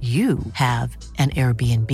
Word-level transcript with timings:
you 0.00 0.38
have 0.52 0.96
an 1.18 1.30
Airbnb. 1.30 1.92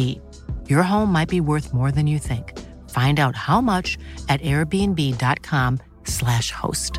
Your 0.69 0.83
home 0.83 1.11
might 1.11 1.31
be 1.31 1.41
worth 1.41 1.73
more 1.73 1.91
than 1.91 2.07
you 2.07 2.19
think. 2.19 2.53
Find 2.91 3.19
out 3.19 3.35
how 3.35 3.63
much 3.63 3.97
at 4.29 4.43
airbnb.com/slash 4.43 6.51
host. 6.51 6.99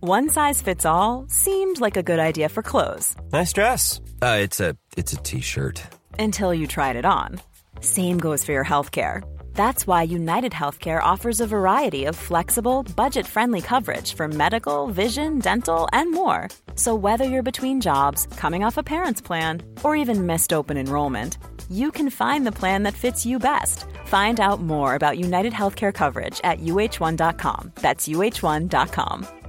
One 0.00 0.28
size 0.28 0.60
fits 0.60 0.84
all 0.84 1.26
seemed 1.28 1.80
like 1.80 1.96
a 1.96 2.02
good 2.02 2.18
idea 2.18 2.48
for 2.48 2.60
clothes 2.62 3.14
Nice 3.32 3.52
dress. 3.52 4.00
Uh, 4.20 4.38
it's 4.40 4.58
a 4.60 4.76
it's 4.96 5.12
a 5.12 5.16
t-shirt. 5.16 5.80
until 6.18 6.52
you 6.52 6.66
tried 6.66 6.96
it 6.96 7.04
on. 7.06 7.40
Same 7.80 8.18
goes 8.18 8.44
for 8.44 8.52
your 8.52 8.64
healthcare. 8.64 9.22
That's 9.54 9.86
why 9.86 10.02
United 10.02 10.52
Healthcare 10.52 11.02
offers 11.02 11.40
a 11.40 11.46
variety 11.46 12.04
of 12.06 12.16
flexible, 12.16 12.82
budget 12.96 13.26
friendly 13.26 13.60
coverage 13.62 14.12
for 14.14 14.26
medical, 14.28 14.88
vision, 14.88 15.38
dental, 15.38 15.88
and 15.92 16.12
more. 16.12 16.48
So, 16.74 16.94
whether 16.94 17.24
you're 17.24 17.42
between 17.42 17.80
jobs, 17.80 18.26
coming 18.36 18.62
off 18.62 18.76
a 18.76 18.82
parent's 18.82 19.22
plan, 19.22 19.62
or 19.82 19.96
even 19.96 20.26
missed 20.26 20.52
open 20.52 20.76
enrollment, 20.76 21.38
you 21.70 21.90
can 21.90 22.10
find 22.10 22.46
the 22.46 22.58
plan 22.60 22.82
that 22.82 22.94
fits 22.94 23.24
you 23.24 23.38
best. 23.38 23.86
Find 24.06 24.38
out 24.38 24.60
more 24.60 24.94
about 24.94 25.18
United 25.18 25.52
Healthcare 25.54 25.94
coverage 25.94 26.40
at 26.44 26.60
uh1.com. 26.60 27.72
That's 27.76 28.06
uh1.com. 28.06 29.43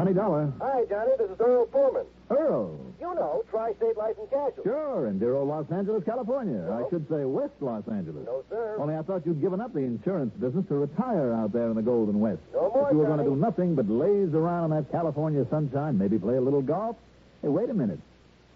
Johnny 0.00 0.14
Dollar. 0.14 0.50
Hi, 0.62 0.86
Johnny. 0.88 1.10
This 1.18 1.28
is 1.28 1.36
Earl 1.38 1.66
Foreman. 1.70 2.06
Earl. 2.30 2.80
You 2.98 3.14
know, 3.14 3.44
Tri-State 3.50 3.98
Life 3.98 4.16
and 4.18 4.30
Casualty. 4.30 4.62
Sure, 4.64 5.08
in 5.08 5.18
dear 5.18 5.34
old 5.34 5.48
Los 5.48 5.70
Angeles, 5.70 6.02
California. 6.04 6.56
No. 6.56 6.72
I 6.86 6.88
should 6.88 7.06
say 7.10 7.26
West 7.26 7.52
Los 7.60 7.86
Angeles. 7.86 8.24
No, 8.24 8.42
sir. 8.48 8.76
Only 8.78 8.96
I 8.96 9.02
thought 9.02 9.26
you'd 9.26 9.42
given 9.42 9.60
up 9.60 9.74
the 9.74 9.80
insurance 9.80 10.32
business 10.40 10.64
to 10.68 10.76
retire 10.76 11.34
out 11.34 11.52
there 11.52 11.68
in 11.68 11.74
the 11.74 11.82
Golden 11.82 12.18
West. 12.18 12.40
No 12.54 12.70
more, 12.70 12.84
That 12.84 12.92
you 12.92 12.98
were 12.98 13.04
going 13.04 13.18
to 13.18 13.24
do 13.26 13.36
nothing 13.36 13.74
but 13.74 13.90
laze 13.90 14.32
around 14.32 14.72
in 14.72 14.78
that 14.78 14.90
California 14.90 15.44
sunshine, 15.50 15.98
maybe 15.98 16.18
play 16.18 16.36
a 16.36 16.40
little 16.40 16.62
golf. 16.62 16.96
Hey, 17.42 17.48
wait 17.48 17.68
a 17.68 17.74
minute. 17.74 18.00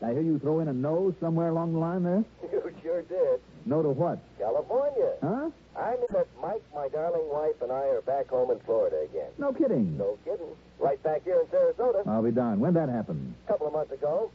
I 0.03 0.13
hear 0.13 0.23
you 0.23 0.39
throw 0.39 0.61
in 0.61 0.69
a 0.69 0.73
no 0.73 1.15
somewhere 1.21 1.49
along 1.49 1.75
the 1.75 1.79
line 1.79 2.05
there. 2.05 2.25
You 2.55 2.73
sure 2.83 3.03
did. 3.03 3.41
No 3.67 3.83
to 3.83 3.91
what? 3.91 4.19
California. 4.39 5.13
Huh? 5.23 5.51
I 5.77 5.91
mean 5.93 6.07
that 6.13 6.27
Mike, 6.41 6.63
my 6.75 6.89
darling 6.89 7.29
wife, 7.31 7.55
and 7.63 7.73
I 7.73 7.81
are 7.97 8.03
back 8.03 8.29
home 8.29 8.51
in 8.51 8.59
Florida 8.61 9.05
again. 9.11 9.31
No 9.39 9.53
kidding. 9.53 9.97
No 9.97 10.19
kidding. 10.25 10.53
Right 10.79 11.03
back 11.03 11.23
here 11.25 11.41
in 11.41 11.47
Sarasota 11.47 12.07
I'll 12.07 12.23
be 12.23 12.31
darned. 12.31 12.61
When'd 12.61 12.77
that 12.77 12.89
happened? 12.89 13.35
a 13.47 13.51
couple 13.53 13.67
of 13.67 13.73
months 13.73 13.93
ago. 13.93 14.31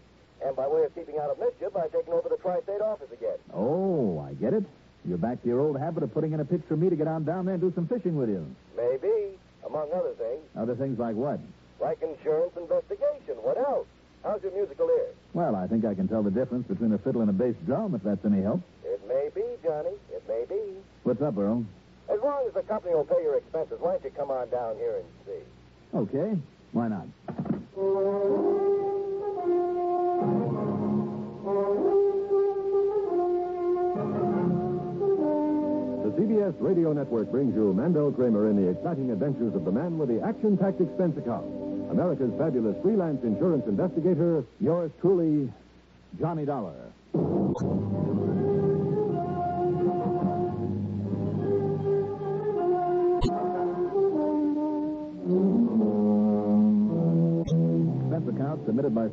And 0.46 0.56
by 0.56 0.68
way 0.68 0.84
of 0.84 0.96
keeping 0.96 1.18
out 1.20 1.30
of 1.30 1.38
mischief, 1.40 1.76
I've 1.76 1.92
taken 1.92 2.14
over 2.14 2.30
the 2.30 2.38
Tri-State 2.38 2.82
office 2.82 3.12
again. 3.12 3.38
Oh, 3.54 4.20
I 4.20 4.34
get 4.36 4.54
it. 4.54 4.64
You're 5.06 5.18
back 5.18 5.42
to 5.42 5.48
your 5.48 5.60
old 5.60 5.78
habit 5.80 6.04
of 6.04 6.14
putting 6.14 6.32
in 6.32 6.40
a 6.40 6.46
pitch 6.46 6.62
for 6.68 6.78
me 6.78 6.90
to 6.90 6.96
get 6.96 7.08
on 7.08 7.24
down 7.26 7.46
there 7.46 7.56
and 7.56 7.62
do 7.62 7.72
some 7.76 7.88
fishing 7.88 8.16
with 8.16 8.30
you. 8.30 8.46
Maybe, 8.78 9.38
among 9.66 9.92
other 9.94 10.14
things, 10.14 10.42
Other 10.58 10.76
things 10.76 10.98
like 10.98 11.16
what? 11.16 11.40
like 11.82 12.02
insurance 12.02 12.52
investigation. 12.58 13.36
What 13.42 13.58
else? 13.58 13.88
How's 14.24 14.42
your 14.44 14.52
musical 14.52 14.88
ear? 14.90 15.08
Well, 15.34 15.56
I 15.56 15.68
think 15.68 15.86
I 15.86 15.94
can 15.96 16.08
tell 16.10 16.24
the 16.24 16.32
difference 16.32 16.68
between 16.68 16.92
a 16.94 16.98
fiddle 16.98 17.22
and 17.22 17.30
a 17.30 17.34
bass 17.34 17.56
drum, 17.66 17.96
if 17.96 18.04
that's 18.04 18.24
any 18.26 18.42
help. 18.42 18.62
It 18.84 19.00
may 19.08 19.30
be, 19.34 19.44
Johnny. 19.64 19.96
It 20.12 20.24
may 20.28 20.44
be. 20.48 20.76
What's 21.04 21.22
up, 21.22 21.38
Earl? 21.38 21.64
As 22.12 22.20
long 22.22 22.44
as 22.48 22.54
the 22.54 22.64
company 22.64 22.94
will 22.96 23.06
pay 23.06 23.22
your 23.24 23.38
expenses, 23.38 23.78
why 23.80 23.92
don't 23.94 24.04
you 24.04 24.12
come 24.12 24.30
on 24.32 24.50
down 24.50 24.76
here 24.76 24.96
and 24.98 25.06
see? 25.26 25.44
Okay. 25.94 26.38
Why 26.72 26.88
not? 26.88 27.08
The 36.00 36.12
CBS 36.18 36.54
Radio 36.60 36.94
Network 36.94 37.30
brings 37.32 37.54
you 37.54 37.74
Mandel 37.74 38.12
Kramer 38.12 38.50
in 38.50 38.56
the 38.56 38.70
exciting 38.70 39.12
adventures 39.12 39.54
of 39.56 39.66
the 39.66 39.72
man 39.72 39.98
with 39.98 40.10
the 40.10 40.22
action-packed 40.22 40.80
expense 40.80 41.18
account. 41.18 41.46
America's 41.92 42.32
fabulous 42.38 42.76
freelance 42.82 43.24
insurance 43.24 43.66
investigator, 43.68 44.44
Yours 44.62 44.92
truly, 45.02 45.52
Johnny 46.20 46.46
Dollar. 46.46 46.76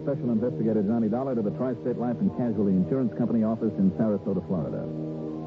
Special 0.03 0.31
Investigator 0.31 0.83
Johnny 0.83 1.09
Dollar 1.09 1.35
to 1.35 1.43
the 1.43 1.51
Tri-State 1.51 1.97
Life 1.97 2.17
and 2.21 2.31
Casualty 2.37 2.73
Insurance 2.73 3.17
Company 3.17 3.45
office 3.45 3.73
in 3.79 3.91
Sarasota, 3.93 4.45
Florida. 4.47 4.83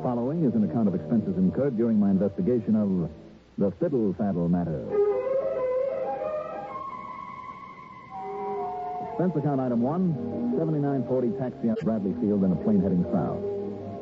Following 0.02 0.46
is 0.46 0.56
an 0.56 0.64
account 0.64 0.88
of 0.88 0.96
expenses 0.96 1.38
incurred 1.38 1.78
during 1.78 2.00
my 2.00 2.10
investigation 2.10 2.76
of 2.76 3.10
the 3.58 3.72
Fiddle 3.80 4.16
Faddle 4.16 4.50
matter. 4.50 4.80
Expense 9.12 9.36
account 9.36 9.60
item 9.60 9.82
one, 9.82 10.16
7940 10.56 11.36
taxi 11.36 11.70
out 11.70 11.80
Bradley 11.84 12.16
Field 12.24 12.44
and 12.44 12.54
a 12.54 12.60
plane 12.64 12.80
heading 12.80 13.04
south. 13.12 13.44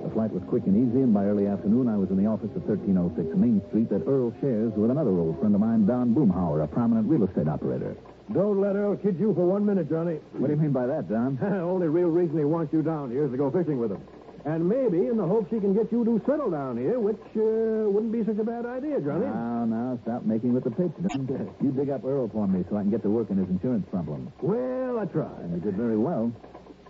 The 0.06 0.14
flight 0.14 0.32
was 0.32 0.44
quick 0.48 0.64
and 0.70 0.78
easy, 0.78 1.02
and 1.02 1.14
by 1.14 1.26
early 1.26 1.48
afternoon 1.48 1.90
I 1.90 1.98
was 1.98 2.10
in 2.10 2.18
the 2.18 2.30
office 2.30 2.54
at 2.56 2.62
1306 2.64 3.36
Main 3.36 3.62
Street 3.70 3.90
that 3.90 4.06
Earl 4.06 4.32
shares 4.40 4.72
with 4.78 4.92
another 4.92 5.18
old 5.18 5.40
friend 5.40 5.56
of 5.56 5.62
mine, 5.62 5.86
Don 5.86 6.14
Boomhauer, 6.14 6.64
a 6.64 6.68
prominent 6.68 7.10
real 7.10 7.26
estate 7.26 7.48
operator. 7.48 7.98
Don't 8.34 8.60
let 8.60 8.76
Earl 8.76 8.98
kid 8.98 9.18
you 9.20 9.34
for 9.34 9.46
one 9.46 9.66
minute, 9.66 9.90
Johnny. 9.90 10.20
What 10.34 10.48
do 10.48 10.54
you 10.54 10.60
mean 10.60 10.72
by 10.74 10.86
that, 10.86 11.08
Don? 11.10 11.40
Only 11.42 11.88
real 11.88 12.10
reason 12.10 12.38
he 12.38 12.44
wants 12.44 12.74
you 12.74 12.82
down 12.82 13.10
here 13.10 13.26
is 13.26 13.32
to 13.32 13.38
go 13.38 13.50
fishing 13.50 13.80
with 13.80 13.92
him. 13.92 14.02
And 14.46 14.68
maybe 14.68 15.08
in 15.08 15.18
the 15.18 15.26
hopes 15.26 15.52
he 15.52 15.60
can 15.60 15.74
get 15.74 15.92
you 15.92 16.06
to 16.06 16.22
settle 16.26 16.50
down 16.52 16.78
here, 16.78 17.00
which 17.00 17.20
uh, 17.36 17.90
wouldn't 17.90 18.12
be 18.12 18.24
such 18.24 18.40
a 18.40 18.44
bad 18.44 18.66
idea, 18.66 19.00
Johnny. 19.02 19.26
Now, 19.26 19.66
now, 19.66 20.00
stop 20.04 20.24
making 20.24 20.54
with 20.54 20.64
the 20.64 20.72
pitch, 20.72 20.92
Don. 21.08 21.52
You 21.62 21.72
dig 21.72 21.90
up 21.90 22.06
Earl 22.06 22.30
for 22.30 22.48
me 22.48 22.64
so 22.70 22.78
I 22.78 22.82
can 22.82 22.92
get 22.92 23.04
to 23.04 23.10
work 23.10 23.30
in 23.30 23.38
his 23.38 23.50
insurance 23.50 23.86
problem. 23.92 24.32
Well, 24.42 25.00
I 25.00 25.06
tried. 25.06 25.40
And 25.44 25.52
you 25.56 25.60
did 25.60 25.76
very 25.76 25.98
well. 25.98 26.32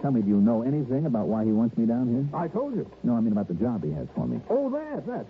Tell 0.01 0.11
me, 0.11 0.21
do 0.21 0.29
you 0.29 0.37
know 0.41 0.61
anything 0.61 1.07
about 1.07 1.27
why 1.27 1.45
he 1.45 1.51
wants 1.51 1.75
me 1.77 1.85
down 1.87 2.07
here? 2.09 2.39
I 2.39 2.47
told 2.47 2.75
you. 2.75 2.85
No, 3.03 3.15
I 3.15 3.21
mean 3.21 3.31
about 3.31 3.47
the 3.47 3.55
job 3.55 3.83
he 3.83 3.91
has 3.91 4.07
for 4.13 4.27
me. 4.27 4.39
Oh, 4.49 4.69
that, 4.69 5.07
that. 5.07 5.25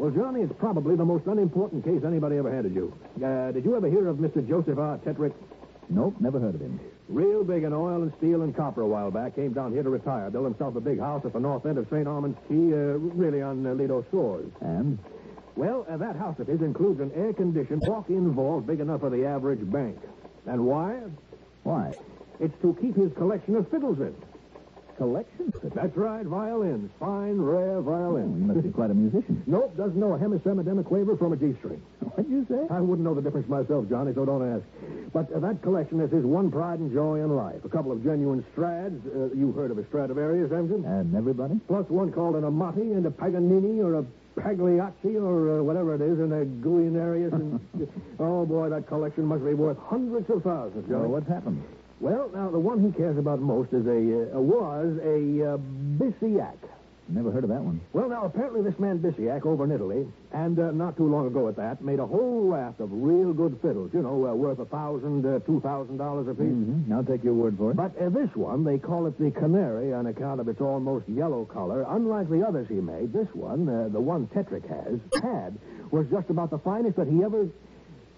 Well, 0.00 0.10
Johnny, 0.10 0.40
it's 0.40 0.54
probably 0.58 0.96
the 0.96 1.04
most 1.04 1.26
unimportant 1.26 1.84
case 1.84 2.04
anybody 2.06 2.38
ever 2.38 2.50
handed 2.50 2.74
you. 2.74 2.90
Uh, 3.22 3.52
did 3.52 3.66
you 3.66 3.76
ever 3.76 3.86
hear 3.86 4.08
of 4.08 4.16
Mr. 4.16 4.40
Joseph 4.48 4.78
R. 4.78 4.96
Tetrick? 4.96 5.34
Nope, 5.90 6.16
never 6.20 6.40
heard 6.40 6.54
of 6.54 6.62
him. 6.62 6.80
Real 7.10 7.44
big 7.44 7.64
in 7.64 7.74
oil 7.74 8.04
and 8.04 8.10
steel 8.16 8.40
and 8.40 8.56
copper 8.56 8.80
a 8.80 8.86
while 8.86 9.10
back. 9.10 9.36
Came 9.36 9.52
down 9.52 9.72
here 9.72 9.82
to 9.82 9.90
retire. 9.90 10.30
Built 10.30 10.46
himself 10.46 10.74
a 10.74 10.80
big 10.80 10.98
house 10.98 11.26
at 11.26 11.34
the 11.34 11.38
north 11.38 11.66
end 11.66 11.76
of 11.76 11.86
St. 11.90 12.08
Armand's 12.08 12.38
Key, 12.48 12.72
uh, 12.72 12.96
really 13.12 13.42
on 13.42 13.66
uh, 13.66 13.74
Lido 13.74 14.02
Shores. 14.10 14.50
And? 14.62 14.98
Well, 15.54 15.84
uh, 15.86 15.98
that 15.98 16.16
house 16.16 16.38
of 16.38 16.46
his 16.46 16.62
includes 16.62 17.00
an 17.00 17.12
air-conditioned 17.14 17.82
walk-in 17.86 18.32
vault 18.32 18.66
big 18.66 18.80
enough 18.80 19.00
for 19.00 19.10
the 19.10 19.26
average 19.26 19.70
bank. 19.70 19.98
And 20.46 20.64
why? 20.64 20.98
Why? 21.64 21.92
It's 22.40 22.58
to 22.62 22.74
keep 22.80 22.96
his 22.96 23.12
collection 23.18 23.54
of 23.54 23.70
fiddles 23.70 24.00
in. 24.00 24.16
Collection? 25.00 25.50
That's 25.74 25.96
right, 25.96 26.26
violins. 26.26 26.90
Fine, 27.00 27.40
rare 27.40 27.78
Oh, 27.78 27.80
violins. 27.80 28.36
you 28.38 28.44
must 28.52 28.62
be 28.62 28.68
quite 28.68 28.90
a 28.90 28.94
musician. 28.94 29.42
Nope, 29.46 29.74
doesn't 29.74 29.96
know 29.96 30.12
a 30.12 30.18
hemisemidemiquaver 30.18 31.18
from 31.18 31.32
a 31.32 31.36
G-string. 31.36 31.80
What'd 32.00 32.30
you 32.30 32.44
say? 32.50 32.66
I 32.68 32.80
wouldn't 32.80 33.00
know 33.08 33.14
the 33.14 33.22
difference 33.22 33.48
myself, 33.48 33.88
Johnny, 33.88 34.12
so 34.14 34.26
don't 34.26 34.44
ask. 34.44 34.62
But 35.14 35.32
uh, 35.32 35.40
that 35.40 35.62
collection 35.62 36.02
is 36.02 36.10
his 36.12 36.22
one 36.26 36.50
pride 36.50 36.80
and 36.80 36.92
joy 36.92 37.16
in 37.24 37.34
life. 37.34 37.64
A 37.64 37.68
couple 37.70 37.92
of 37.92 38.04
genuine 38.04 38.44
Strads. 38.54 39.00
Uh, 39.08 39.32
you 39.34 39.52
heard 39.52 39.70
of 39.70 39.78
a 39.78 39.86
Stradivarius, 39.86 40.50
haven't 40.52 40.68
you? 40.68 40.84
And 40.86 41.16
everybody? 41.16 41.58
Plus 41.66 41.88
one 41.88 42.12
called 42.12 42.36
an 42.36 42.44
Amati 42.44 42.92
and 42.92 43.06
a 43.06 43.10
Paganini 43.10 43.80
or 43.80 43.94
a 44.00 44.04
Pagliacci 44.38 45.16
or 45.16 45.60
uh, 45.60 45.62
whatever 45.62 45.94
it 45.94 46.02
is 46.02 46.18
in 46.20 46.28
their 46.28 46.44
Guarnerius. 46.44 47.32
And, 47.32 47.58
oh, 48.18 48.44
boy, 48.44 48.68
that 48.68 48.86
collection 48.86 49.24
must 49.24 49.46
be 49.46 49.54
worth 49.54 49.78
hundreds 49.78 50.28
of 50.28 50.42
thousands, 50.42 50.84
Johnny. 50.90 51.00
Well, 51.00 51.08
what's 51.12 51.28
happened? 51.28 51.62
Well, 52.00 52.30
now, 52.32 52.50
the 52.50 52.58
one 52.58 52.82
he 52.82 52.92
cares 52.92 53.18
about 53.18 53.40
most 53.40 53.74
is 53.74 53.86
a, 53.86 54.34
uh, 54.34 54.40
was 54.40 54.96
a 55.04 55.52
uh, 55.52 55.58
Bisiach. 56.00 56.56
Never 57.10 57.30
heard 57.30 57.44
of 57.44 57.50
that 57.50 57.60
one. 57.60 57.80
Well, 57.92 58.08
now, 58.08 58.24
apparently 58.24 58.62
this 58.62 58.78
man 58.78 59.00
Bisiach 59.00 59.44
over 59.44 59.64
in 59.64 59.72
Italy, 59.72 60.06
and 60.32 60.58
uh, 60.58 60.70
not 60.70 60.96
too 60.96 61.06
long 61.06 61.26
ago 61.26 61.48
at 61.48 61.56
that, 61.56 61.82
made 61.82 61.98
a 61.98 62.06
whole 62.06 62.48
raft 62.48 62.80
of 62.80 62.88
real 62.90 63.34
good 63.34 63.58
fiddles, 63.60 63.90
you 63.92 64.00
know, 64.00 64.28
uh, 64.28 64.32
worth 64.32 64.60
a 64.60 64.64
thousand, 64.64 65.26
uh, 65.26 65.40
two 65.40 65.60
thousand 65.60 65.98
dollars 65.98 66.28
a 66.28 66.34
piece. 66.34 66.46
Mm-hmm. 66.46 66.92
I'll 66.92 67.04
take 67.04 67.22
your 67.22 67.34
word 67.34 67.58
for 67.58 67.72
it. 67.72 67.76
But 67.76 68.00
uh, 68.00 68.08
this 68.08 68.34
one, 68.34 68.64
they 68.64 68.78
call 68.78 69.06
it 69.06 69.18
the 69.18 69.30
Canary 69.32 69.92
on 69.92 70.06
account 70.06 70.40
of 70.40 70.48
its 70.48 70.60
almost 70.60 71.06
yellow 71.08 71.44
color. 71.44 71.84
Unlike 71.86 72.30
the 72.30 72.46
others 72.46 72.66
he 72.68 72.80
made, 72.80 73.12
this 73.12 73.28
one, 73.34 73.68
uh, 73.68 73.88
the 73.88 74.00
one 74.00 74.26
Tetrick 74.28 74.66
has, 74.70 75.00
had, 75.20 75.58
was 75.90 76.06
just 76.10 76.30
about 76.30 76.48
the 76.48 76.58
finest 76.58 76.96
that 76.96 77.08
he 77.08 77.22
ever... 77.22 77.46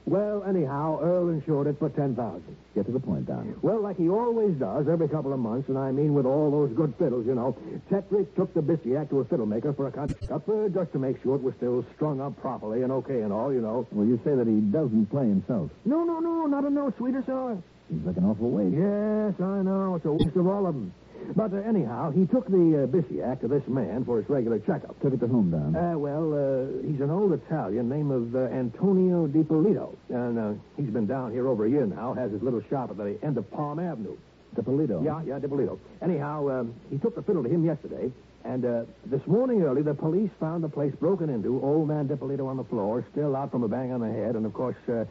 Well, 0.05 0.43
anyhow, 0.45 0.99
Earl 1.01 1.29
insured 1.29 1.69
it 1.69 1.79
for 1.79 1.89
10000 1.89 2.43
Get 2.75 2.87
to 2.87 2.93
the 2.93 2.99
point, 2.99 3.27
Don. 3.27 3.57
Well, 3.63 3.81
like 3.81 3.97
he 3.97 4.09
always 4.09 4.55
does 4.57 4.89
every 4.89 5.09
couple 5.09 5.33
of 5.33 5.39
months, 5.39 5.69
and 5.69 5.79
I 5.79 5.93
mean 5.93 6.15
with 6.15 6.27
all 6.27 6.51
those 6.51 6.75
good 6.75 6.95
fiddles, 6.99 7.27
you 7.27 7.35
know, 7.35 7.57
Tetrick 7.91 8.35
took 8.35 8.53
the 8.55 8.61
Bisiach 8.63 9.11
to 9.11 9.21
a 9.21 9.25
fiddle 9.27 9.47
maker 9.47 9.73
for 9.73 9.87
a 9.87 9.93
cut 9.93 10.11
up, 10.31 10.49
uh, 10.49 10.69
just 10.69 10.93
to 10.93 10.99
make 10.99 11.23
sure 11.23 11.37
it 11.37 11.43
was 11.43 11.55
still 11.57 11.85
strung 11.95 12.21
up 12.21 12.41
properly 12.41 12.83
and 12.83 12.91
okay 12.91 13.21
and 13.21 13.33
all, 13.33 13.53
you 13.53 13.61
know. 13.61 13.87
Well, 13.93 14.07
you 14.07 14.19
say 14.25 14.35
that 14.35 14.47
he 14.47 14.61
doesn't 14.61 15.07
play 15.07 15.29
himself. 15.29 15.71
No, 15.85 16.03
no, 16.03 16.19
no, 16.19 16.47
not 16.47 16.65
a 16.65 16.71
note, 16.71 16.97
sweet 16.97 17.15
or 17.15 17.23
sour. 17.25 17.63
Seems 17.89 18.07
like 18.07 18.17
an 18.17 18.25
awful 18.25 18.51
waste. 18.51 18.75
Yes, 18.75 19.39
I 19.41 19.63
know. 19.63 19.95
It's 19.97 20.05
a 20.05 20.13
waste 20.13 20.37
of 20.37 20.47
all 20.47 20.67
of 20.67 20.75
them. 20.75 20.93
But 21.35 21.53
uh, 21.53 21.57
anyhow, 21.59 22.11
he 22.11 22.27
took 22.27 22.47
the 22.49 22.85
uh, 22.85 22.87
Bisiach 22.87 23.41
to 23.41 23.49
this 23.49 23.63
man 23.67 24.05
for 24.05 24.19
his 24.19 24.29
regular 24.29 24.59
checkup. 24.59 25.01
Took 25.01 25.15
it 25.15 25.21
to 25.21 25.27
whom, 25.27 25.51
Don? 25.51 25.75
Uh, 25.75 25.99
well, 25.99 26.33
uh, 26.33 26.87
he's 26.87 27.01
an 27.01 27.11
old 27.11 27.33
Italian 27.33 27.89
name 27.89 28.11
of 28.11 28.35
uh, 28.35 28.53
Antonio 28.55 29.27
Di 29.27 29.43
Polito. 29.43 29.97
And 30.09 30.39
uh, 30.39 30.53
he's 30.77 30.91
been 30.91 31.07
down 31.07 31.33
here 31.33 31.49
over 31.49 31.67
a 31.67 31.71
year 31.71 31.87
now, 31.87 32.15
has 32.15 32.33
his 32.33 32.43
little 32.43 32.63
shop 32.69 32.91
at 32.91 32.97
the 32.97 33.19
end 33.23 33.39
of 33.39 33.51
Palm 33.51 33.79
Avenue. 33.79 34.17
DiPolito. 34.55 35.03
Yeah, 35.03 35.23
yeah, 35.25 35.39
Di 35.39 35.47
Polito. 35.49 35.79
Anyhow, 36.03 36.49
um, 36.51 36.75
he 36.91 36.99
took 36.99 37.15
the 37.15 37.23
fiddle 37.23 37.43
to 37.43 37.49
him 37.49 37.65
yesterday, 37.65 38.13
and 38.45 38.65
uh, 38.65 38.83
this 39.07 39.27
morning 39.27 39.63
early, 39.63 39.83
the 39.83 39.95
police 39.95 40.31
found 40.39 40.63
the 40.63 40.69
place 40.69 40.93
broken 41.01 41.31
into, 41.31 41.61
old 41.63 41.89
man 41.89 42.09
DiPolito 42.09 42.47
on 42.47 42.57
the 42.57 42.65
floor, 42.65 43.05
still 43.13 43.35
out 43.35 43.51
from 43.51 43.63
a 43.63 43.69
bang 43.69 43.93
on 43.93 44.01
the 44.01 44.13
head, 44.13 44.37
and 44.37 44.45
of 44.45 44.53
course, 44.53 44.77
uh, 44.89 45.05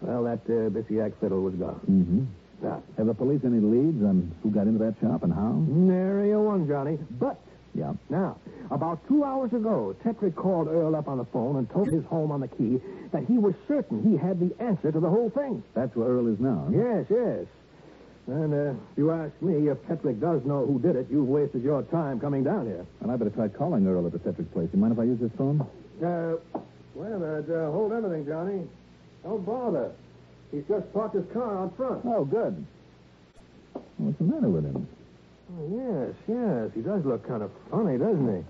well, 0.00 0.24
that 0.24 0.40
uh, 0.46 1.10
fiddle 1.20 1.42
was 1.42 1.54
gone. 1.54 1.80
Mm-hmm. 1.90 2.24
Have 2.62 3.06
the 3.06 3.14
police 3.14 3.40
any 3.44 3.60
leads 3.60 4.02
on 4.02 4.34
who 4.42 4.50
got 4.50 4.66
into 4.66 4.78
that 4.84 4.94
shop 5.00 5.22
and 5.22 5.32
how? 5.32 5.52
Nary 5.68 6.32
a 6.32 6.38
one, 6.40 6.66
Johnny. 6.66 6.98
But 7.18 7.38
Yeah. 7.74 7.92
Now, 8.08 8.38
about 8.70 9.06
two 9.06 9.22
hours 9.22 9.52
ago, 9.52 9.94
Tetrick 10.02 10.34
called 10.34 10.66
Earl 10.68 10.96
up 10.96 11.08
on 11.08 11.18
the 11.18 11.26
phone 11.26 11.56
and 11.56 11.68
told 11.70 11.88
his 11.92 12.04
home 12.06 12.30
on 12.32 12.40
the 12.40 12.48
key 12.48 12.80
that 13.12 13.24
he 13.24 13.36
was 13.36 13.54
certain 13.68 14.02
he 14.02 14.16
had 14.16 14.40
the 14.40 14.50
answer 14.62 14.90
to 14.90 14.98
the 14.98 15.10
whole 15.10 15.28
thing. 15.30 15.62
That's 15.74 15.94
where 15.94 16.08
Earl 16.08 16.28
is 16.28 16.40
now. 16.40 16.64
huh? 16.70 16.76
Yes, 16.76 17.06
yes. 17.10 17.44
And 18.28 18.52
uh, 18.54 18.70
if 18.70 18.76
you 18.96 19.10
ask 19.12 19.30
me, 19.42 19.68
if 19.68 19.76
Tetrick 19.86 20.18
does 20.20 20.42
know 20.44 20.64
who 20.66 20.80
did 20.80 20.96
it, 20.96 21.06
you've 21.10 21.28
wasted 21.28 21.62
your 21.62 21.82
time 21.82 22.18
coming 22.18 22.42
down 22.42 22.64
here. 22.66 22.84
And 23.02 23.12
I 23.12 23.16
better 23.16 23.30
try 23.30 23.48
calling 23.48 23.86
Earl 23.86 24.06
at 24.06 24.12
the 24.12 24.18
Tetrick 24.18 24.50
place. 24.52 24.68
You 24.72 24.78
mind 24.80 24.94
if 24.94 24.98
I 24.98 25.04
use 25.04 25.20
this 25.20 25.30
phone? 25.36 25.60
Uh, 26.02 26.36
wait 26.94 27.12
a 27.12 27.18
minute. 27.18 27.50
Uh, 27.50 27.70
hold 27.70 27.92
everything, 27.92 28.26
Johnny. 28.26 28.62
Don't 29.22 29.44
bother. 29.44 29.92
He's 30.50 30.64
just 30.68 30.92
parked 30.92 31.14
his 31.14 31.24
car 31.32 31.58
out 31.58 31.76
front. 31.76 32.04
Oh, 32.04 32.24
good. 32.24 32.64
What's 33.98 34.18
the 34.18 34.24
matter 34.24 34.48
with 34.48 34.64
him? 34.64 34.86
Oh, 35.52 35.66
yes, 35.70 36.14
yes. 36.28 36.70
He 36.74 36.80
does 36.80 37.04
look 37.04 37.26
kind 37.26 37.42
of 37.42 37.50
funny, 37.70 37.98
doesn't 37.98 38.36
he? 38.36 38.44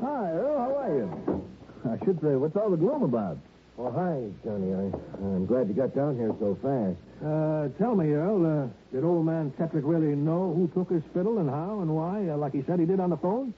Hi, 0.00 0.30
Earl. 0.32 0.58
How 0.58 0.76
are 0.76 0.94
you? 0.94 1.48
I 1.90 2.04
should 2.04 2.20
say, 2.20 2.34
what's 2.36 2.56
all 2.56 2.70
the 2.70 2.76
gloom 2.76 3.02
about? 3.02 3.38
Oh, 3.78 3.90
hi, 3.90 4.30
Johnny. 4.44 4.72
I, 4.72 4.96
I'm 5.24 5.46
glad 5.46 5.68
you 5.68 5.74
got 5.74 5.94
down 5.94 6.16
here 6.16 6.32
so 6.38 6.56
fast. 6.62 6.96
Uh, 7.24 7.68
tell 7.82 7.94
me, 7.94 8.12
Earl, 8.12 8.46
uh, 8.46 8.68
did 8.94 9.04
old 9.04 9.26
man 9.26 9.52
Tetrick 9.58 9.82
really 9.84 10.14
know 10.14 10.54
who 10.54 10.68
took 10.68 10.90
his 10.90 11.02
fiddle 11.12 11.38
and 11.38 11.50
how 11.50 11.80
and 11.80 11.94
why, 11.94 12.28
uh, 12.28 12.36
like 12.36 12.52
he 12.52 12.62
said 12.62 12.78
he 12.78 12.86
did 12.86 13.00
on 13.00 13.10
the 13.10 13.16
phone? 13.16 13.52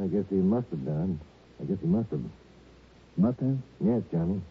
I 0.00 0.06
guess 0.08 0.24
he 0.28 0.36
must 0.36 0.68
have 0.70 0.84
done. 0.84 1.18
I 1.60 1.64
guess 1.64 1.78
he 1.80 1.86
must 1.86 2.10
have. 2.10 2.20
Must 3.16 3.40
have? 3.40 3.56
Yes, 3.80 4.02
Johnny. 4.12 4.42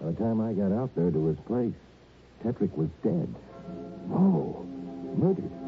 By 0.00 0.12
the 0.12 0.16
time 0.16 0.40
I 0.40 0.52
got 0.54 0.72
out 0.72 0.94
there 0.96 1.10
to 1.10 1.26
his 1.26 1.38
place, 1.46 1.74
Tetrick 2.42 2.74
was 2.76 2.88
dead. 3.02 3.34
Oh, 4.10 4.64
Murdered. 5.16 5.59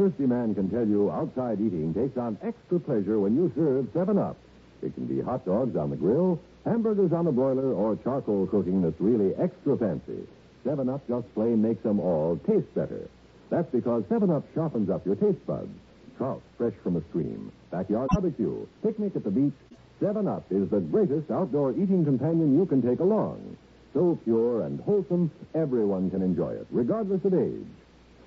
Thirsty 0.00 0.24
man 0.24 0.54
can 0.54 0.70
tell 0.70 0.86
you 0.88 1.10
outside 1.10 1.60
eating 1.60 1.92
takes 1.92 2.16
on 2.16 2.38
extra 2.42 2.80
pleasure 2.80 3.20
when 3.20 3.36
you 3.36 3.52
serve 3.54 3.84
7-Up. 3.92 4.34
It 4.80 4.94
can 4.94 5.04
be 5.04 5.20
hot 5.20 5.44
dogs 5.44 5.76
on 5.76 5.90
the 5.90 5.96
grill, 5.96 6.40
hamburgers 6.64 7.12
on 7.12 7.26
the 7.26 7.32
broiler, 7.32 7.74
or 7.74 7.96
charcoal 7.96 8.46
cooking 8.46 8.80
that's 8.80 8.98
really 8.98 9.34
extra 9.36 9.76
fancy. 9.76 10.26
7-Up 10.64 11.06
just 11.06 11.34
plain 11.34 11.60
makes 11.60 11.82
them 11.82 12.00
all 12.00 12.40
taste 12.46 12.74
better. 12.74 13.10
That's 13.50 13.70
because 13.70 14.04
7-Up 14.04 14.42
sharpens 14.54 14.88
up 14.88 15.04
your 15.04 15.16
taste 15.16 15.44
buds. 15.46 15.68
Trout 16.16 16.40
fresh 16.56 16.72
from 16.82 16.96
a 16.96 17.02
stream, 17.10 17.52
backyard 17.70 18.08
barbecue, 18.14 18.66
picnic 18.82 19.14
at 19.16 19.24
the 19.24 19.30
beach. 19.30 19.52
7-Up 20.00 20.46
is 20.48 20.70
the 20.70 20.80
greatest 20.80 21.30
outdoor 21.30 21.72
eating 21.72 22.06
companion 22.06 22.58
you 22.58 22.64
can 22.64 22.80
take 22.80 23.00
along. 23.00 23.54
So 23.92 24.18
pure 24.24 24.62
and 24.62 24.80
wholesome, 24.80 25.30
everyone 25.54 26.08
can 26.10 26.22
enjoy 26.22 26.52
it, 26.52 26.66
regardless 26.70 27.22
of 27.22 27.34
age. 27.34 27.66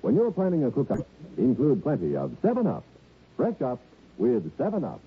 When 0.02 0.14
you're 0.14 0.30
planning 0.30 0.64
a 0.64 0.70
cook-up, 0.70 1.06
include 1.38 1.82
plenty 1.82 2.16
of 2.16 2.30
7-Up. 2.42 2.84
Fresh 3.36 3.60
up 3.62 3.80
with 4.18 4.44
7-Up. 4.56 5.00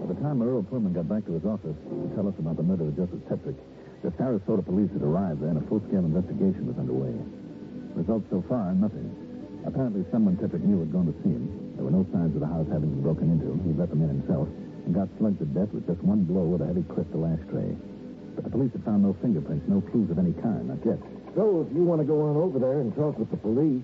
By 0.00 0.06
the 0.12 0.20
time 0.20 0.42
Earl 0.42 0.62
Pullman 0.64 0.92
got 0.92 1.08
back 1.08 1.26
to 1.26 1.32
his 1.32 1.44
office 1.44 1.76
to 1.76 2.12
tell 2.14 2.28
us 2.28 2.34
about 2.38 2.56
the 2.56 2.62
murder 2.62 2.84
of 2.84 2.96
Justice 2.96 3.20
Tetrick, 3.28 3.56
the 4.02 4.10
Sarasota 4.12 4.64
police 4.64 4.90
had 4.92 5.02
arrived 5.02 5.40
there 5.42 5.50
and 5.50 5.58
a 5.58 5.66
full-scale 5.68 6.04
investigation 6.04 6.66
was 6.66 6.78
underway. 6.78 7.12
Results 7.94 8.26
so 8.30 8.44
far, 8.48 8.72
nothing. 8.74 9.12
Apparently 9.66 10.04
someone 10.12 10.36
Tetrick 10.36 10.62
knew 10.62 10.80
had 10.80 10.92
gone 10.92 11.06
to 11.06 11.16
see 11.22 11.30
him. 11.30 11.74
There 11.76 11.84
were 11.84 11.90
no 11.90 12.06
signs 12.12 12.34
of 12.34 12.40
the 12.40 12.46
house 12.46 12.68
having 12.70 12.88
been 12.90 13.02
broken 13.02 13.28
into. 13.32 13.52
He 13.66 13.72
let 13.76 13.90
them 13.90 14.00
in 14.00 14.08
himself 14.08 14.48
and 14.86 14.94
got 14.94 15.08
slugged 15.18 15.40
to 15.40 15.44
death 15.46 15.68
with 15.74 15.86
just 15.86 16.00
one 16.00 16.24
blow 16.24 16.44
with 16.44 16.62
a 16.62 16.66
heavy 16.66 16.84
crystal 16.88 17.26
ashtray. 17.26 17.74
But 18.36 18.44
the 18.44 18.50
police 18.50 18.72
have 18.72 18.84
found 18.84 19.02
no 19.02 19.16
fingerprints, 19.20 19.66
no 19.66 19.80
clues 19.80 20.10
of 20.10 20.18
any 20.18 20.32
kind, 20.44 20.68
not 20.68 20.84
yet. 20.84 20.98
So 21.34 21.66
if 21.68 21.74
you 21.74 21.82
want 21.84 22.00
to 22.00 22.06
go 22.06 22.20
on 22.28 22.36
over 22.36 22.58
there 22.58 22.80
and 22.80 22.94
talk 22.94 23.18
with 23.18 23.30
the 23.30 23.36
police, 23.36 23.82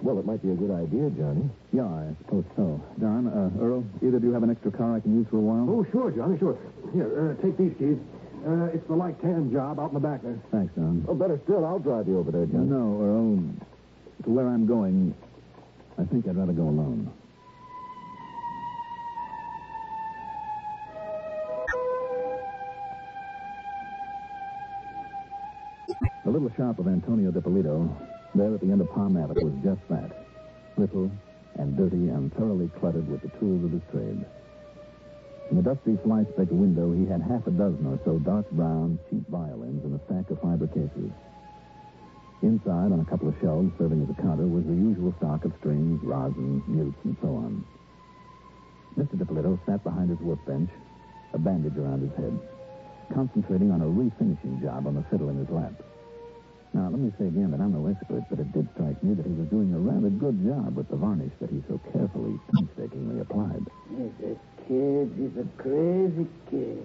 well, 0.00 0.18
it 0.18 0.26
might 0.26 0.42
be 0.42 0.50
a 0.50 0.54
good 0.54 0.72
idea, 0.72 1.10
Johnny. 1.10 1.48
Yeah, 1.72 1.86
I 1.86 2.10
suppose 2.24 2.44
so. 2.56 2.82
Don, 2.98 3.28
uh, 3.28 3.62
Earl, 3.62 3.84
either 4.02 4.16
of 4.16 4.24
you 4.24 4.32
have 4.32 4.42
an 4.42 4.50
extra 4.50 4.72
car 4.72 4.96
I 4.96 5.00
can 5.00 5.14
use 5.14 5.26
for 5.30 5.36
a 5.36 5.40
while? 5.40 5.68
Oh, 5.68 5.86
sure, 5.92 6.10
Johnny, 6.10 6.38
sure. 6.38 6.58
Here, 6.92 7.36
uh, 7.38 7.42
take 7.42 7.56
these 7.56 7.72
keys. 7.78 7.98
Uh, 8.44 8.74
it's 8.74 8.86
the 8.88 8.96
light 8.96 9.20
tan 9.22 9.52
job 9.52 9.78
out 9.78 9.88
in 9.88 9.94
the 9.94 10.00
back 10.00 10.22
there. 10.22 10.40
Thanks, 10.50 10.74
Don. 10.74 11.04
Oh, 11.06 11.14
better 11.14 11.38
still, 11.44 11.64
I'll 11.64 11.78
drive 11.78 12.08
you 12.08 12.18
over 12.18 12.32
there, 12.32 12.46
Johnny. 12.46 12.66
No, 12.66 12.98
Earl. 12.98 13.38
To 14.24 14.30
where 14.30 14.48
I'm 14.48 14.66
going, 14.66 15.14
I 15.98 16.04
think 16.04 16.26
I'd 16.26 16.36
rather 16.36 16.52
go 16.52 16.64
alone. 16.64 17.12
The 26.24 26.30
little 26.30 26.50
shop 26.56 26.78
of 26.78 26.86
Antonio 26.86 27.30
DiPolito, 27.30 27.88
there 28.34 28.54
at 28.54 28.60
the 28.60 28.70
end 28.70 28.80
of 28.80 28.90
Palm 28.90 29.16
Avenue, 29.16 29.50
was 29.50 29.54
just 29.62 29.82
that. 29.88 30.26
Little 30.76 31.10
and 31.58 31.76
dirty 31.76 32.08
and 32.08 32.32
thoroughly 32.34 32.70
cluttered 32.80 33.08
with 33.08 33.22
the 33.22 33.28
tools 33.38 33.64
of 33.64 33.72
his 33.72 33.82
trade. 33.90 34.24
In 35.50 35.56
the 35.56 35.62
dusty 35.62 35.98
fly-speck 36.02 36.48
window, 36.50 36.92
he 36.92 37.06
had 37.06 37.20
half 37.20 37.46
a 37.46 37.50
dozen 37.50 37.86
or 37.86 38.00
so 38.04 38.18
dark 38.18 38.48
brown, 38.52 38.98
cheap 39.10 39.26
violins 39.28 39.84
and 39.84 39.98
a 39.98 40.04
stack 40.06 40.30
of 40.30 40.40
fiber 40.40 40.66
cases. 40.66 41.10
Inside, 42.42 42.90
on 42.90 43.00
a 43.00 43.04
couple 43.04 43.28
of 43.28 43.34
shelves 43.40 43.70
serving 43.78 44.02
as 44.02 44.10
a 44.10 44.22
counter, 44.22 44.46
was 44.46 44.64
the 44.64 44.74
usual 44.74 45.14
stock 45.18 45.44
of 45.44 45.52
strings, 45.58 46.00
rosin, 46.02 46.62
mutes, 46.66 46.98
and 47.04 47.16
so 47.20 47.28
on. 47.36 47.64
Mr. 48.96 49.14
DiPolito 49.14 49.58
sat 49.66 49.84
behind 49.84 50.10
his 50.10 50.18
workbench, 50.20 50.70
a 51.34 51.38
bandage 51.38 51.76
around 51.76 52.00
his 52.00 52.14
head, 52.16 52.38
concentrating 53.14 53.70
on 53.70 53.82
a 53.82 53.86
refinishing 53.86 54.60
job 54.62 54.86
on 54.86 54.94
the 54.94 55.04
fiddle 55.10 55.28
in 55.28 55.36
his 55.36 55.50
lap. 55.50 55.72
Now, 56.72 56.88
let 56.88 57.00
me 57.00 57.12
say 57.18 57.28
again 57.28 57.50
that 57.52 57.60
I'm 57.60 57.72
no 57.72 57.86
expert, 57.86 58.24
but 58.30 58.40
it 58.40 58.50
did 58.52 58.66
strike 58.72 58.96
me 59.04 59.12
that 59.14 59.26
he 59.26 59.32
was 59.32 59.48
doing 59.48 59.74
a 59.74 59.78
rather 59.78 60.08
good 60.08 60.40
job 60.40 60.74
with 60.74 60.88
the 60.88 60.96
varnish 60.96 61.32
that 61.40 61.50
he 61.50 61.62
so 61.68 61.76
carefully, 61.92 62.40
painstakingly 62.56 63.20
applied. 63.20 63.60
He's 63.92 64.16
a 64.24 64.34
kid. 64.64 65.12
He's 65.20 65.36
a 65.36 65.44
crazy 65.60 66.26
kid. 66.48 66.80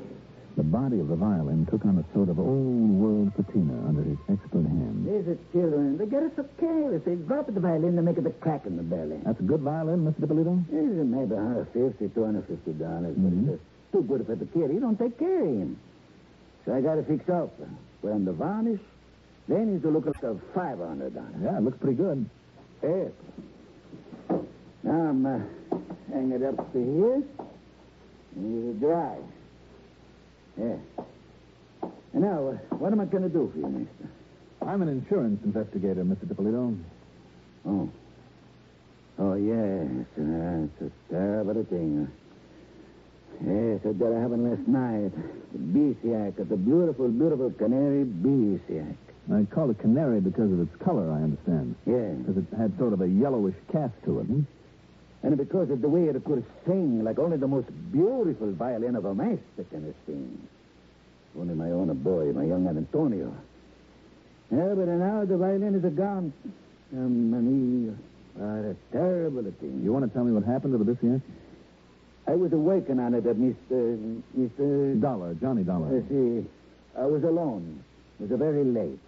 The 0.57 0.63
body 0.63 0.99
of 0.99 1.07
the 1.07 1.15
violin 1.15 1.67
took 1.71 1.85
on 1.85 2.03
a 2.03 2.05
sort 2.13 2.27
of 2.27 2.39
old-world 2.39 3.31
patina 3.35 3.77
under 3.87 4.01
his 4.03 4.17
expert 4.27 4.65
hand. 4.67 5.05
These 5.05 5.29
are 5.31 5.39
children. 5.53 5.97
They 5.97 6.07
get 6.07 6.23
us 6.23 6.31
so 6.35 6.43
careless. 6.59 7.03
They 7.05 7.15
drop 7.15 7.45
the 7.45 7.61
violin, 7.61 7.95
they 7.95 8.01
make 8.01 8.17
it 8.17 8.25
a 8.25 8.31
crack 8.31 8.65
in 8.65 8.75
the 8.75 8.83
belly. 8.83 9.21
That's 9.23 9.39
a 9.39 9.43
good 9.43 9.61
violin, 9.61 10.03
Mr. 10.03 10.25
DiPolito? 10.25 10.65
It's 10.67 11.07
maybe 11.07 11.35
150 11.37 12.09
250 12.09 12.73
dollars, 12.73 13.15
but 13.15 13.31
it's 13.31 13.61
mm-hmm. 13.61 13.93
too 13.93 14.03
good 14.03 14.25
for 14.25 14.35
the 14.35 14.47
kid. 14.47 14.71
He 14.71 14.79
don't 14.79 14.97
take 14.97 15.17
care 15.19 15.45
of 15.45 15.47
him. 15.47 15.79
So 16.65 16.73
I 16.73 16.81
got 16.81 16.95
to 16.95 17.03
fix 17.03 17.29
up. 17.29 17.53
Put 18.01 18.11
on 18.11 18.25
the 18.25 18.33
varnish. 18.33 18.81
Then 19.47 19.73
he's 19.73 19.81
to 19.83 19.89
look 19.89 20.05
like 20.05 20.21
a 20.23 20.35
500 20.53 21.13
dollars. 21.13 21.29
Yeah, 21.41 21.57
it 21.57 21.63
looks 21.63 21.77
pretty 21.79 21.95
good. 21.95 22.29
Yes. 22.83 23.11
Now 24.83 25.09
I'm 25.09 25.25
uh, 25.25 25.39
hang 26.11 26.31
it 26.31 26.43
up 26.43 26.71
to 26.73 26.79
here. 26.79 27.23
And 28.35 28.77
it'll 28.79 28.89
dry. 28.89 29.17
Yeah. 30.57 30.77
And 32.13 32.23
now, 32.23 32.47
uh, 32.49 32.75
what 32.75 32.91
am 32.91 32.99
I 32.99 33.05
going 33.05 33.23
to 33.23 33.29
do 33.29 33.49
for 33.53 33.59
you, 33.59 33.67
mister? 33.67 34.09
I'm 34.65 34.81
an 34.81 34.89
insurance 34.89 35.39
investigator, 35.43 36.03
Mr. 36.03 36.25
DiPolito. 36.25 36.77
Oh. 37.65 37.89
Oh, 39.19 39.33
yes. 39.33 40.05
Uh, 40.17 40.65
it's 40.65 40.81
a 40.81 41.13
terrible 41.13 41.63
thing. 41.65 42.07
Yes, 43.45 43.81
that 43.83 44.19
happened 44.19 44.49
last 44.49 44.67
night. 44.67 45.11
The 45.53 45.59
Bisiach, 45.59 46.35
the 46.49 46.57
beautiful, 46.57 47.07
beautiful 47.09 47.51
canary 47.51 48.03
I 49.33 49.43
call 49.53 49.69
it 49.69 49.79
canary 49.79 50.21
because 50.21 50.51
of 50.51 50.61
its 50.61 50.75
color, 50.83 51.11
I 51.11 51.21
understand. 51.23 51.75
Yeah. 51.85 52.15
Because 52.23 52.37
it 52.37 52.45
had 52.57 52.77
sort 52.77 52.93
of 52.93 53.01
a 53.01 53.07
yellowish 53.07 53.55
cast 53.71 53.93
to 54.05 54.19
it. 54.19 54.25
Hmm? 54.25 54.41
And 55.23 55.37
because 55.37 55.69
of 55.69 55.81
the 55.81 55.89
way 55.89 56.05
it 56.05 56.23
could 56.23 56.45
sing 56.65 57.03
like 57.03 57.19
only 57.19 57.37
the 57.37 57.47
most 57.47 57.67
beautiful 57.91 58.51
violin 58.53 58.95
of 58.95 59.05
a 59.05 59.13
master 59.13 59.65
can 59.69 59.93
sing. 60.05 60.47
Only 61.37 61.55
my 61.55 61.71
own 61.71 61.93
boy, 61.97 62.31
my 62.31 62.45
young 62.45 62.67
Antonio. 62.67 63.35
Yeah, 64.51 64.73
but 64.75 64.87
now 64.87 65.25
the 65.25 65.37
violin 65.37 65.75
is 65.75 65.93
gone. 65.93 66.31
Um, 66.93 67.33
and 67.33 67.45
he, 67.47 68.39
what 68.39 68.63
a 68.63 68.75
terrible 68.93 69.43
thing. 69.59 69.81
You 69.83 69.91
want 69.91 70.05
to 70.05 70.11
tell 70.13 70.23
me 70.23 70.31
what 70.31 70.45
happened 70.45 70.77
to 70.77 70.83
the 70.83 70.89
Bisiach? 70.89 71.21
I 72.27 72.35
was 72.35 72.53
awakened 72.53 72.99
on 72.99 73.13
it 73.13 73.25
at 73.25 73.35
Mr. 73.35 74.21
Mr. 74.37 75.01
Dollar, 75.01 75.33
Johnny 75.35 75.63
Dollar. 75.63 75.97
Uh, 75.97 76.01
see, 76.07 76.45
I 76.97 77.05
was 77.05 77.23
alone. 77.23 77.83
It 78.19 78.29
was 78.29 78.39
very 78.39 78.63
late. 78.63 78.99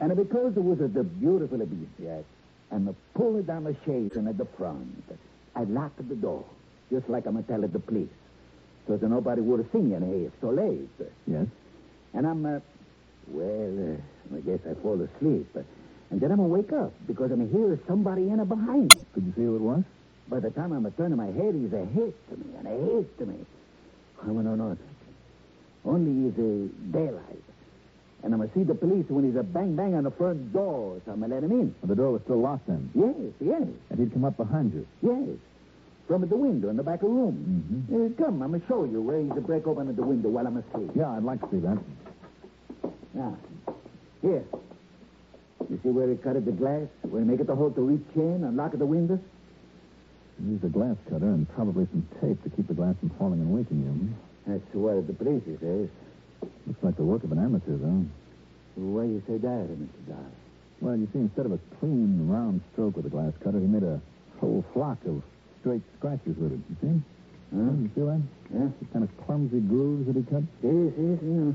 And 0.00 0.14
because 0.16 0.56
it 0.56 0.62
was 0.62 0.78
the 0.78 1.04
beautiful 1.04 1.58
Abisiac, 1.58 2.24
and 2.70 2.88
I 2.88 2.92
pulled 3.18 3.46
down 3.46 3.64
the 3.64 3.76
shades 3.84 4.16
and 4.16 4.28
at 4.28 4.38
the 4.38 4.44
front, 4.44 5.04
I 5.56 5.64
locked 5.64 6.06
the 6.08 6.14
door, 6.14 6.44
just 6.90 7.08
like 7.08 7.26
I'm 7.26 7.36
to 7.36 7.42
tell 7.42 7.60
the 7.60 7.78
police. 7.78 8.08
So 8.86 8.96
that 8.96 9.08
nobody 9.08 9.40
would 9.40 9.60
have 9.60 9.72
seen 9.72 9.90
you 9.90 9.98
here 9.98 10.32
so 10.40 10.50
late. 10.50 10.88
Yes? 11.26 11.46
And 12.14 12.26
I'm, 12.26 12.46
uh, 12.46 12.60
well, 13.26 13.96
uh, 13.96 14.36
I 14.36 14.40
guess 14.40 14.60
I 14.70 14.74
fall 14.80 15.00
asleep. 15.00 15.56
And 16.10 16.20
then 16.20 16.30
I'm 16.30 16.38
going 16.38 16.48
to 16.48 16.54
wake 16.54 16.72
up 16.72 16.92
because 17.06 17.30
I'm 17.30 17.50
hearing 17.50 17.80
somebody 17.86 18.28
in 18.30 18.40
it 18.40 18.48
behind 18.48 18.94
me. 18.94 19.00
Could 19.12 19.24
you 19.24 19.32
see 19.36 19.42
who 19.42 19.56
it 19.56 19.60
was? 19.60 19.84
By 20.28 20.40
the 20.40 20.50
time 20.50 20.72
I'm 20.72 20.90
turning 20.92 21.16
my 21.16 21.26
head, 21.26 21.54
he's 21.54 21.72
a 21.72 21.84
hit 21.84 22.28
to 22.30 22.36
me, 22.36 22.54
and 22.58 22.66
a 22.66 22.94
hit 22.94 23.18
to 23.18 23.26
me. 23.26 23.44
Oh, 24.26 24.32
no, 24.32 24.54
no. 24.54 24.76
Only 25.84 26.30
he's 26.30 26.38
a 26.38 26.68
daylight. 26.92 27.42
And 28.22 28.34
I'm 28.34 28.40
going 28.40 28.50
to 28.50 28.54
see 28.58 28.64
the 28.64 28.74
police 28.74 29.06
when 29.08 29.24
he's 29.24 29.36
a 29.36 29.42
bang 29.44 29.76
bang 29.76 29.94
on 29.94 30.02
the 30.04 30.10
front 30.10 30.52
door, 30.52 31.00
so 31.06 31.12
I'm 31.12 31.20
going 31.20 31.30
to 31.30 31.36
let 31.36 31.44
him 31.44 31.52
in. 31.52 31.74
The 31.84 31.94
door 31.94 32.12
was 32.12 32.22
still 32.22 32.40
locked 32.40 32.66
then. 32.66 32.90
Yes, 32.94 33.14
yes, 33.40 33.62
And 33.90 33.98
he'd 34.00 34.12
come 34.12 34.24
up 34.24 34.36
behind 34.36 34.72
you. 34.74 34.86
yes. 35.02 35.38
From 36.08 36.22
at 36.24 36.30
the 36.30 36.36
window 36.36 36.70
in 36.70 36.76
the 36.76 36.82
back 36.82 37.02
of 37.02 37.08
the 37.10 37.14
room. 37.14 37.86
Uh, 37.92 38.22
come, 38.22 38.40
I'm 38.42 38.48
going 38.48 38.60
to 38.62 38.66
show 38.66 38.84
you 38.84 39.02
where 39.02 39.20
he's 39.20 39.30
a 39.36 39.42
break 39.42 39.66
open 39.66 39.88
at 39.88 39.96
the 39.96 40.02
window 40.02 40.30
while 40.30 40.46
I'm 40.46 40.56
asleep. 40.56 40.90
Yeah, 40.96 41.10
I'd 41.10 41.22
like 41.22 41.38
to 41.42 41.48
see 41.50 41.58
that. 41.60 41.78
Now, 43.14 43.36
here. 44.22 44.42
You 45.68 45.78
see 45.82 45.90
where 45.90 46.08
he 46.08 46.16
cut 46.16 46.42
the 46.44 46.50
glass? 46.52 46.88
Where 47.02 47.20
he 47.22 47.28
make 47.28 47.40
it 47.40 47.48
a 47.50 47.54
hole 47.54 47.70
to 47.72 47.80
reach 47.82 48.06
in 48.16 48.42
and 48.42 48.56
lock 48.56 48.72
the 48.72 48.86
windows? 48.86 49.20
Use 50.42 50.62
a 50.64 50.68
glass 50.68 50.96
cutter 51.10 51.26
and 51.26 51.46
probably 51.54 51.86
some 51.92 52.08
tape 52.22 52.42
to 52.42 52.50
keep 52.50 52.68
the 52.68 52.74
glass 52.74 52.94
from 53.00 53.10
falling 53.18 53.40
and 53.40 53.52
waking 53.52 53.82
you. 53.84 54.14
That's 54.52 54.74
what 54.74 55.06
the 55.06 55.12
police 55.12 55.42
says. 55.60 55.88
Looks 56.66 56.82
like 56.82 56.96
the 56.96 57.02
work 57.04 57.24
of 57.24 57.32
an 57.32 57.38
amateur, 57.38 57.76
though. 57.76 58.04
Why 58.76 59.06
do 59.06 59.12
you 59.12 59.22
say 59.26 59.38
that, 59.38 59.66
Mr. 59.68 60.08
Dollar? 60.08 60.30
Well, 60.80 60.96
you 60.96 61.08
see, 61.12 61.18
instead 61.18 61.46
of 61.46 61.52
a 61.52 61.58
clean, 61.80 62.28
round 62.28 62.60
stroke 62.72 62.96
with 62.96 63.06
a 63.06 63.08
glass 63.08 63.32
cutter, 63.42 63.58
he 63.58 63.66
made 63.66 63.82
a 63.82 64.00
whole 64.38 64.64
flock 64.72 64.98
of 65.06 65.22
straight 65.60 65.82
scratches 65.98 66.36
with 66.36 66.52
it. 66.52 66.60
You 66.70 66.76
see? 66.80 66.94
Huh? 67.50 67.72
You 67.82 67.90
see 67.94 68.00
that? 68.06 68.22
Yeah? 68.54 68.68
The 68.78 68.86
kind 68.92 69.02
of 69.04 69.10
clumsy 69.26 69.58
grooves 69.60 70.06
that 70.06 70.14
he 70.14 70.22
cut? 70.22 70.42
Yes, 70.62 70.92
yes, 70.94 71.18
yeah. 71.22 71.52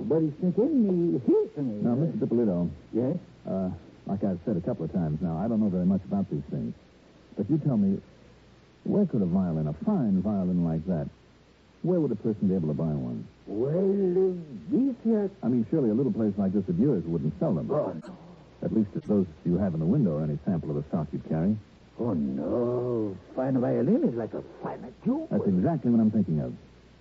But 0.00 0.20
he's 0.22 0.32
thinking 0.40 1.20
he 1.20 1.32
hit 1.32 1.58
me. 1.58 1.82
Now, 1.82 1.96
Mr. 1.96 2.16
DiPolito, 2.24 2.70
Yes? 2.94 3.16
uh, 3.46 3.68
like 4.06 4.24
I've 4.24 4.38
said 4.46 4.56
a 4.56 4.60
couple 4.62 4.84
of 4.86 4.92
times 4.92 5.18
now, 5.20 5.36
I 5.36 5.46
don't 5.48 5.60
know 5.60 5.68
very 5.68 5.84
much 5.84 6.00
about 6.04 6.30
these 6.30 6.46
things. 6.50 6.72
But 7.36 7.50
you 7.50 7.58
tell 7.58 7.76
me, 7.76 8.00
where 8.84 9.04
could 9.04 9.20
a 9.20 9.26
violin, 9.26 9.66
a 9.66 9.74
fine 9.84 10.22
violin 10.22 10.64
like 10.64 10.86
that, 10.86 11.08
where 11.82 12.00
would 12.00 12.12
a 12.12 12.16
person 12.16 12.48
be 12.48 12.54
able 12.54 12.68
to 12.68 12.74
buy 12.74 12.84
one? 12.84 13.26
Well, 13.46 14.36
this 14.70 14.96
here... 15.02 15.30
I 15.42 15.48
mean, 15.48 15.66
surely 15.70 15.90
a 15.90 15.94
little 15.94 16.12
place 16.12 16.34
like 16.36 16.52
this 16.52 16.68
of 16.68 16.78
yours 16.78 17.02
wouldn't 17.04 17.38
sell 17.40 17.54
them. 17.54 17.70
Oh, 17.70 17.92
no. 17.92 18.16
At 18.62 18.74
least 18.74 18.90
if 18.94 19.04
those 19.04 19.26
you 19.44 19.56
have 19.56 19.72
in 19.72 19.80
the 19.80 19.86
window 19.86 20.18
are 20.18 20.24
any 20.24 20.38
sample 20.44 20.70
of 20.70 20.76
the 20.76 20.84
stock 20.88 21.08
you'd 21.12 21.26
carry. 21.28 21.56
Oh, 21.98 22.12
no. 22.12 23.16
Fine 23.34 23.60
violin 23.60 24.04
is 24.04 24.14
like 24.14 24.34
a 24.34 24.42
fine 24.62 24.92
jewel. 25.04 25.28
That's 25.30 25.46
exactly 25.46 25.90
what 25.90 26.00
I'm 26.00 26.10
thinking 26.10 26.40
of. 26.40 26.52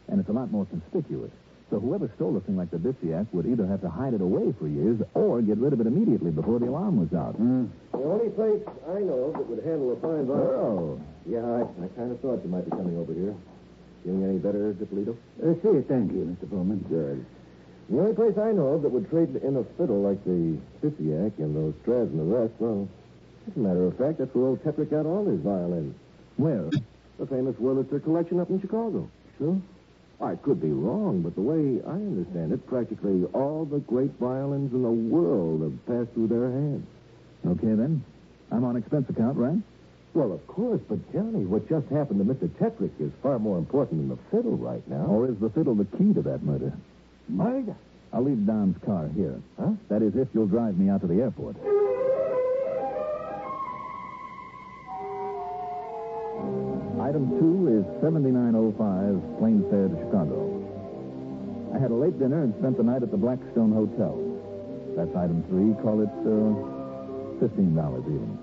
And 0.07 0.19
it's 0.19 0.29
a 0.29 0.33
lot 0.33 0.51
more 0.51 0.65
conspicuous. 0.65 1.31
So 1.69 1.79
whoever 1.79 2.09
stole 2.15 2.35
a 2.35 2.39
thing 2.41 2.57
like 2.57 2.71
the 2.71 2.77
Bisiach 2.77 3.27
would 3.31 3.45
either 3.45 3.67
have 3.67 3.81
to 3.81 3.89
hide 3.89 4.13
it 4.13 4.21
away 4.21 4.53
for 4.57 4.67
years 4.67 4.99
or 5.13 5.41
get 5.41 5.57
rid 5.57 5.71
of 5.71 5.81
it 5.81 5.87
immediately 5.87 6.31
before 6.31 6.57
the 6.57 6.67
alarm 6.67 6.97
was 6.97 7.13
out. 7.13 7.35
Hmm. 7.35 7.65
The 7.91 7.99
only 7.99 8.29
place 8.29 8.63
I 8.89 8.99
know 9.05 9.29
of 9.29 9.33
that 9.33 9.47
would 9.47 9.63
handle 9.63 9.93
a 9.93 9.95
fine 10.01 10.25
violin. 10.25 10.49
Oh. 10.57 11.01
Yeah, 11.29 11.45
I, 11.45 11.61
I 11.85 11.87
kind 11.93 12.11
of 12.11 12.19
thought 12.21 12.41
you 12.43 12.49
might 12.49 12.65
be 12.65 12.71
coming 12.71 12.97
over 12.97 13.13
here. 13.13 13.35
Feeling 14.03 14.23
any 14.23 14.37
better, 14.37 14.73
DiPolito? 14.73 15.15
Uh, 15.43 15.53
see, 15.61 15.81
thank 15.87 16.11
you, 16.11 16.37
Mr. 16.37 16.49
Bowman. 16.49 16.85
Good. 16.89 17.25
The 17.89 17.99
only 17.99 18.13
place 18.13 18.37
I 18.37 18.51
know 18.51 18.67
of 18.77 18.83
that 18.83 18.89
would 18.91 19.09
trade 19.09 19.35
in 19.35 19.57
a 19.57 19.63
fiddle 19.75 20.01
like 20.01 20.23
the 20.23 20.57
Bisiach 20.81 21.37
and 21.39 21.55
those 21.55 21.73
Strads 21.83 22.11
and 22.11 22.19
the 22.19 22.37
rest, 22.37 22.53
well, 22.59 22.87
as 23.49 23.55
a 23.55 23.59
matter 23.59 23.85
of 23.87 23.97
fact, 23.97 24.19
that's 24.19 24.33
where 24.35 24.45
old 24.45 24.63
Tetrick 24.63 24.91
got 24.91 25.05
all 25.05 25.25
his 25.25 25.39
violins. 25.41 25.95
Where? 26.37 26.69
The 27.17 27.25
famous 27.25 27.55
Wurlitzer 27.55 28.03
collection 28.03 28.39
up 28.39 28.49
in 28.49 28.61
Chicago. 28.61 29.09
Sure. 29.37 29.59
I 30.21 30.35
could 30.35 30.61
be 30.61 30.69
wrong, 30.69 31.21
but 31.21 31.35
the 31.35 31.41
way 31.41 31.81
I 31.85 31.91
understand 31.95 32.51
it, 32.51 32.65
practically 32.67 33.25
all 33.33 33.65
the 33.65 33.79
great 33.79 34.11
violins 34.19 34.71
in 34.73 34.83
the 34.83 34.89
world 34.89 35.61
have 35.63 35.85
passed 35.87 36.13
through 36.13 36.27
their 36.27 36.51
hands. 36.51 36.85
Okay, 37.47 37.73
then. 37.73 38.03
I'm 38.51 38.65
on 38.65 38.75
expense 38.75 39.09
account, 39.09 39.37
right? 39.37 39.57
Well, 40.13 40.31
of 40.33 40.45
course, 40.47 40.81
but 40.89 40.97
Johnny, 41.13 41.45
what 41.45 41.69
just 41.69 41.87
happened 41.89 42.19
to 42.19 42.33
Mr. 42.33 42.49
Tetrick 42.57 42.91
is 42.99 43.11
far 43.21 43.37
more 43.37 43.57
important 43.57 44.01
than 44.01 44.09
the 44.09 44.17
fiddle 44.31 44.57
right 44.57 44.85
now. 44.87 45.05
Or 45.05 45.29
is 45.29 45.37
the 45.39 45.49
fiddle 45.51 45.75
the 45.75 45.85
key 45.97 46.13
to 46.13 46.21
that 46.23 46.43
murder? 46.43 46.73
Murder? 47.27 47.75
I'll 48.11 48.23
leave 48.23 48.45
Don's 48.45 48.75
car 48.83 49.07
here. 49.15 49.39
Huh? 49.59 49.73
That 49.89 50.01
is, 50.01 50.15
if 50.15 50.27
you'll 50.33 50.47
drive 50.47 50.77
me 50.77 50.89
out 50.89 51.01
to 51.01 51.07
the 51.07 51.21
airport. 51.21 51.57
Item 56.99 57.29
two 57.39 57.79
is 57.79 57.85
7905 58.01 59.39
plane 59.39 59.63
fare 59.69 59.87
to 59.87 59.95
Chicago. 60.03 60.37
I 61.73 61.79
had 61.79 61.91
a 61.91 61.95
late 61.95 62.17
dinner 62.19 62.43
and 62.43 62.53
spent 62.59 62.77
the 62.77 62.83
night 62.83 63.03
at 63.03 63.11
the 63.11 63.17
Blackstone 63.17 63.71
Hotel. 63.71 64.17
That's 64.97 65.15
item 65.15 65.43
three. 65.49 65.73
Call 65.81 66.01
it 66.01 66.09
uh, 66.25 67.45
$15 67.45 68.05
even. 68.05 68.37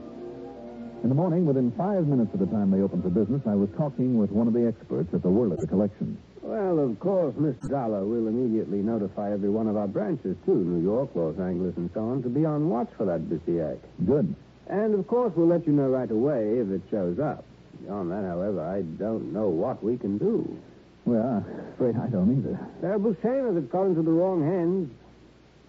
In 1.06 1.10
the 1.10 1.14
morning, 1.14 1.46
within 1.46 1.70
five 1.78 2.08
minutes 2.08 2.34
of 2.34 2.40
the 2.40 2.46
time 2.46 2.72
they 2.72 2.80
opened 2.80 3.04
for 3.04 3.10
business, 3.10 3.40
I 3.46 3.54
was 3.54 3.68
talking 3.78 4.18
with 4.18 4.32
one 4.32 4.48
of 4.48 4.54
the 4.54 4.66
experts 4.66 5.14
at 5.14 5.22
the 5.22 5.28
Wurlitzer 5.28 5.68
collection. 5.68 6.18
Well, 6.42 6.80
of 6.80 6.98
course, 6.98 7.32
Miss 7.36 7.54
Dollar 7.70 8.04
will 8.04 8.26
immediately 8.26 8.78
notify 8.78 9.32
every 9.32 9.48
one 9.48 9.68
of 9.68 9.76
our 9.76 9.86
branches, 9.86 10.36
too, 10.44 10.56
New 10.56 10.82
York, 10.82 11.10
Los 11.14 11.38
Angeles, 11.38 11.76
and 11.76 11.88
so 11.94 12.00
on, 12.00 12.24
to 12.24 12.28
be 12.28 12.44
on 12.44 12.68
watch 12.68 12.88
for 12.96 13.04
that 13.04 13.20
Bisiach. 13.20 13.78
Good. 14.04 14.34
And, 14.66 14.94
of 14.94 15.06
course, 15.06 15.32
we'll 15.36 15.46
let 15.46 15.64
you 15.64 15.72
know 15.74 15.88
right 15.90 16.10
away 16.10 16.58
if 16.58 16.70
it 16.72 16.82
shows 16.90 17.20
up. 17.20 17.44
Beyond 17.82 18.10
that, 18.10 18.24
however, 18.24 18.62
I 18.66 18.82
don't 18.82 19.32
know 19.32 19.46
what 19.46 19.84
we 19.84 19.96
can 19.98 20.18
do. 20.18 20.58
Well, 21.04 21.22
I'm 21.22 21.72
afraid 21.74 21.96
I 21.98 22.08
don't 22.08 22.36
either. 22.36 22.58
Terrible 22.80 23.14
shame 23.22 23.46
if 23.46 23.56
it 23.56 23.70
got 23.70 23.84
into 23.84 24.02
the 24.02 24.10
wrong 24.10 24.42
hands. 24.42 24.90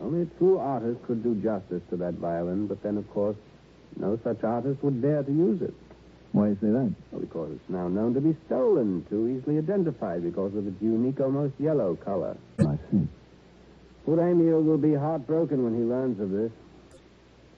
Only 0.01 0.24
a 0.24 0.38
true 0.39 0.58
artist 0.58 1.03
could 1.03 1.22
do 1.22 1.36
justice 1.36 1.84
to 1.91 1.98
that 1.98 2.15
violin, 2.15 2.65
but 2.65 2.82
then, 2.82 2.98
of 2.98 3.08
course, 3.12 3.36
no 4.00 4.20
such 4.24 4.44
artist 4.44 4.84
would 4.84 5.01
dare 5.01 5.24
to 5.24 5.32
use 5.32 5.62
it. 5.62 5.74
Why 6.32 6.46
do 6.46 6.50
you 6.51 6.58
say 6.62 6.72
that? 6.72 6.94
Well, 7.12 7.22
because 7.22 7.51
it's 7.54 7.70
now 7.70 7.88
known 7.88 8.13
to 8.13 8.22
be 8.22 8.36
stolen, 8.46 9.06
too 9.10 9.27
easily 9.27 9.58
identified 9.58 10.24
because 10.24 10.54
of 10.56 10.68
its 10.68 10.82
unique, 10.82 11.20
almost 11.20 11.54
yellow 11.60 11.96
color. 11.96 12.38
I 12.60 12.77
see. 12.92 13.08
Poor 14.06 14.20
Emil 14.20 14.62
will 14.62 14.77
be 14.77 14.94
heartbroken 14.94 15.63
when 15.63 15.75
he 15.75 15.84
learns 15.84 16.20
of 16.20 16.32
this. 16.32 16.51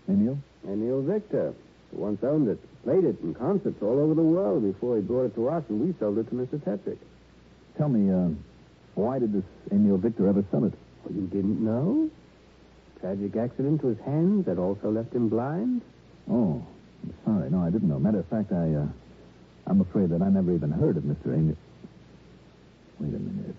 Emil? 0.07 0.37
Emil 0.67 1.01
Victor, 1.01 1.53
who 1.91 1.97
once 1.97 2.23
owned 2.23 2.47
it, 2.47 2.59
played 2.83 3.03
it 3.03 3.19
in 3.21 3.33
concerts 3.33 3.81
all 3.81 3.99
over 3.99 4.13
the 4.13 4.21
world 4.21 4.63
before 4.63 4.95
he 4.95 5.01
brought 5.01 5.25
it 5.25 5.35
to 5.35 5.49
us, 5.49 5.63
and 5.69 5.81
we 5.81 5.93
sold 5.99 6.17
it 6.17 6.29
to 6.29 6.35
Mr. 6.35 6.59
Tetrick. 6.59 6.97
Tell 7.77 7.89
me, 7.89 8.11
uh, 8.11 8.29
why 8.95 9.19
did 9.19 9.33
this 9.33 9.43
Emil 9.71 9.97
Victor 9.97 10.27
ever 10.27 10.43
sell 10.51 10.63
it? 10.65 10.73
Oh, 11.05 11.13
you 11.13 11.27
didn't 11.27 11.63
know? 11.63 12.09
Tragic 12.99 13.35
accident 13.35 13.81
to 13.81 13.87
his 13.87 13.99
hands 13.99 14.45
that 14.45 14.57
also 14.57 14.91
left 14.91 15.13
him 15.13 15.29
blind? 15.29 15.81
Oh, 16.29 16.63
I'm 17.03 17.13
sorry. 17.25 17.49
No, 17.49 17.61
I 17.63 17.69
didn't 17.69 17.89
know. 17.89 17.99
Matter 17.99 18.19
of 18.19 18.27
fact, 18.27 18.51
I, 18.51 18.73
uh, 18.73 18.87
I'm 19.67 19.81
afraid 19.81 20.09
that 20.09 20.21
I 20.21 20.29
never 20.29 20.53
even 20.53 20.71
heard 20.71 20.97
of 20.97 21.03
Mr. 21.03 21.33
Emil. 21.33 21.55
Wait 22.99 23.13
a 23.15 23.19
minute. 23.19 23.55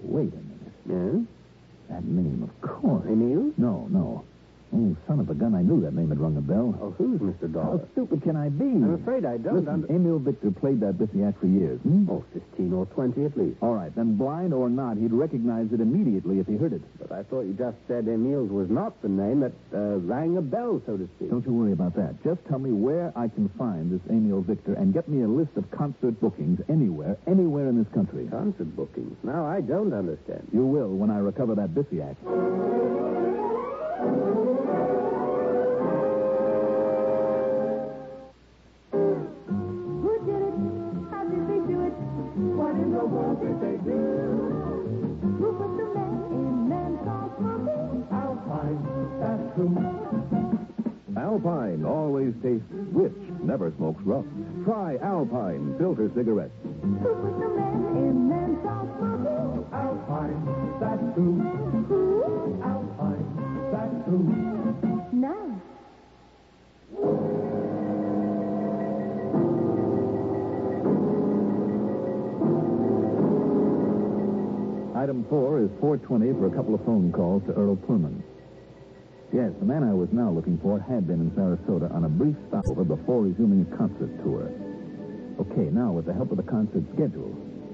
Wait 0.00 0.32
a 0.32 0.36
minute. 0.36 0.72
Yeah? 0.88 1.94
That 1.94 2.04
name, 2.04 2.42
of 2.42 2.60
course. 2.60 3.04
Emil? 3.06 3.52
No, 3.56 3.86
no. 3.90 4.24
Oh, 4.70 4.94
son 5.06 5.18
of 5.20 5.30
a 5.30 5.34
gun, 5.34 5.54
I 5.54 5.62
knew 5.62 5.80
that 5.80 5.94
name 5.94 6.10
had 6.10 6.20
rung 6.20 6.36
a 6.36 6.40
bell. 6.42 6.76
Oh, 6.80 6.90
who's 6.98 7.18
Mr. 7.20 7.50
Dollar? 7.50 7.78
How 7.78 7.88
stupid 7.92 8.22
can 8.22 8.36
I 8.36 8.50
be? 8.50 8.64
I'm 8.66 8.94
afraid 9.00 9.24
I 9.24 9.38
don't 9.38 9.54
Listen, 9.56 9.68
under- 9.68 9.92
Emil 9.92 10.18
Victor 10.18 10.50
played 10.50 10.80
that 10.80 10.98
Bisiach 10.98 11.40
for 11.40 11.46
years. 11.46 11.80
Hmm? 11.80 12.04
Oh, 12.10 12.22
15 12.34 12.72
or 12.74 12.84
20 12.86 13.24
at 13.24 13.36
least. 13.36 13.56
All 13.62 13.74
right, 13.74 13.94
then 13.96 14.16
blind 14.16 14.52
or 14.52 14.68
not, 14.68 14.98
he'd 14.98 15.12
recognize 15.12 15.72
it 15.72 15.80
immediately 15.80 16.38
if 16.38 16.46
he 16.46 16.56
heard 16.56 16.74
it. 16.74 16.82
But 16.98 17.12
I 17.12 17.22
thought 17.22 17.42
you 17.42 17.54
just 17.54 17.76
said 17.88 18.06
Emil's 18.08 18.50
was 18.50 18.68
not 18.68 19.00
the 19.00 19.08
name 19.08 19.40
that 19.40 19.52
uh, 19.74 19.98
rang 20.04 20.36
a 20.36 20.42
bell, 20.42 20.82
so 20.84 20.96
to 20.98 21.08
speak. 21.16 21.30
Don't 21.30 21.46
you 21.46 21.54
worry 21.54 21.72
about 21.72 21.94
that. 21.96 22.22
Just 22.22 22.44
tell 22.48 22.58
me 22.58 22.70
where 22.70 23.10
I 23.16 23.28
can 23.28 23.48
find 23.56 23.90
this 23.90 24.00
Emil 24.10 24.42
Victor 24.42 24.74
and 24.74 24.92
get 24.92 25.08
me 25.08 25.22
a 25.22 25.28
list 25.28 25.56
of 25.56 25.70
concert 25.70 26.20
bookings 26.20 26.60
anywhere, 26.68 27.16
anywhere 27.26 27.68
in 27.68 27.78
this 27.78 27.88
country. 27.94 28.26
Concert 28.30 28.76
bookings? 28.76 29.16
Now, 29.22 29.46
I 29.46 29.62
don't 29.62 29.94
understand. 29.94 30.46
You 30.52 30.66
will 30.66 30.90
when 30.90 31.10
I 31.10 31.18
recover 31.18 31.54
that 31.54 31.70
Bisiach. 31.74 33.27
Alpine 55.30 55.76
filter 55.76 56.10
cigarettes. 56.16 56.54
Item 74.96 75.26
four 75.28 75.60
is 75.60 75.70
420 75.80 76.32
for 76.32 76.46
a 76.46 76.50
couple 76.50 76.74
of 76.74 76.84
phone 76.86 77.12
calls 77.12 77.42
to 77.46 77.52
Earl 77.52 77.76
Plumman. 77.76 78.22
Yes, 79.32 79.52
the 79.60 79.66
man 79.66 79.82
I 79.84 79.92
was 79.92 80.08
now 80.10 80.30
looking 80.30 80.58
for 80.58 80.80
had 80.80 81.06
been 81.06 81.20
in 81.20 81.30
Sarasota 81.32 81.94
on 81.94 82.04
a 82.04 82.08
brief 82.08 82.36
stopover 82.48 82.84
before 82.84 83.22
resuming 83.22 83.66
a 83.70 83.76
concert 83.76 84.10
tour. 84.24 84.50
Okay, 85.38 85.70
now, 85.70 85.92
with 85.92 86.06
the 86.06 86.12
help 86.12 86.30
of 86.30 86.36
the 86.36 86.42
concert 86.42 86.82
schedule, 86.94 87.30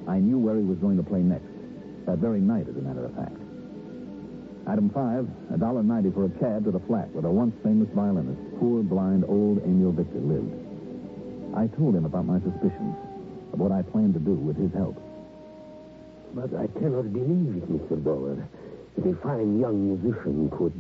I 0.07 0.19
knew 0.19 0.39
where 0.39 0.57
he 0.57 0.63
was 0.63 0.77
going 0.79 0.99
to 0.99 1.03
play 1.03 1.21
next. 1.21 1.49
That 2.05 2.19
very 2.19 2.41
night, 2.41 2.69
as 2.69 2.77
a 2.77 2.85
matter 2.85 3.05
of 3.07 3.15
fact. 3.17 3.41
Item 4.67 4.91
five, 4.91 5.29
a 5.53 5.59
dollar 5.59 5.83
ninety 5.83 6.11
for 6.11 6.25
a 6.25 6.29
cab 6.41 6.65
to 6.65 6.71
the 6.71 6.81
flat 6.81 7.09
where 7.13 7.23
the 7.23 7.31
once 7.31 7.55
famous 7.63 7.89
violinist, 7.95 8.41
poor 8.61 8.83
blind 8.83 9.25
old 9.29 9.65
Emil 9.65 9.93
Victor, 9.93 10.21
lived. 10.21 10.53
I 11.57 11.67
told 11.77 11.95
him 11.95 12.05
about 12.05 12.25
my 12.25 12.41
suspicions 12.41 12.97
of 13.53 13.61
what 13.61 13.73
I 13.73 13.83
planned 13.83 14.15
to 14.15 14.21
do 14.21 14.33
with 14.33 14.57
his 14.57 14.73
help. 14.73 15.01
But 16.35 16.53
I 16.57 16.67
cannot 16.81 17.13
believe 17.13 17.63
it, 17.63 17.69
Mr. 17.71 18.03
Dollar, 18.03 18.49
that 18.97 19.09
a 19.09 19.15
fine 19.23 19.61
young 19.61 19.97
musician 19.97 20.51
could. 20.51 20.75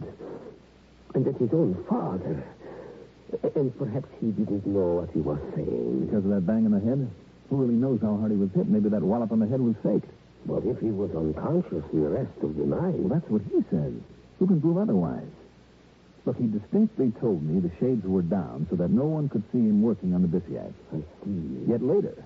And 1.14 1.24
that 1.24 1.36
his 1.36 1.52
own 1.52 1.76
father. 1.88 2.42
And 3.54 3.76
perhaps 3.78 4.08
he 4.20 4.30
didn't 4.30 4.66
know 4.66 5.00
what 5.02 5.10
he 5.10 5.20
was 5.20 5.38
saying. 5.54 6.06
Because 6.06 6.24
of 6.24 6.30
that 6.30 6.46
bang 6.46 6.64
in 6.64 6.72
the 6.72 6.80
head? 6.80 7.10
Who 7.50 7.56
really 7.56 7.74
knows 7.74 8.00
how 8.00 8.16
hard 8.16 8.30
he 8.30 8.36
was 8.36 8.50
hit? 8.54 8.68
Maybe 8.68 8.88
that 8.88 9.02
wallop 9.02 9.32
on 9.32 9.38
the 9.40 9.46
head 9.46 9.60
was 9.60 9.74
faked. 9.82 10.10
But 10.46 10.64
if 10.64 10.78
he 10.80 10.90
was 10.90 11.10
unconscious 11.16 11.84
the 11.92 12.08
rest 12.08 12.36
of 12.42 12.56
the 12.56 12.66
night. 12.66 12.94
Well, 13.00 13.08
that's 13.08 13.28
what 13.30 13.42
he 13.42 13.64
says. 13.70 13.92
Who 14.38 14.46
can 14.46 14.60
prove 14.60 14.78
otherwise? 14.78 15.26
Look, 16.24 16.36
he 16.38 16.46
distinctly 16.46 17.12
told 17.20 17.42
me 17.42 17.60
the 17.60 17.70
shades 17.80 18.04
were 18.04 18.22
down 18.22 18.66
so 18.70 18.76
that 18.76 18.90
no 18.90 19.04
one 19.04 19.28
could 19.28 19.42
see 19.52 19.58
him 19.58 19.82
working 19.82 20.14
on 20.14 20.22
the 20.22 20.28
Bisiach. 20.28 20.72
I 20.92 21.00
see. 21.24 21.64
Yet 21.68 21.82
later, 21.82 22.16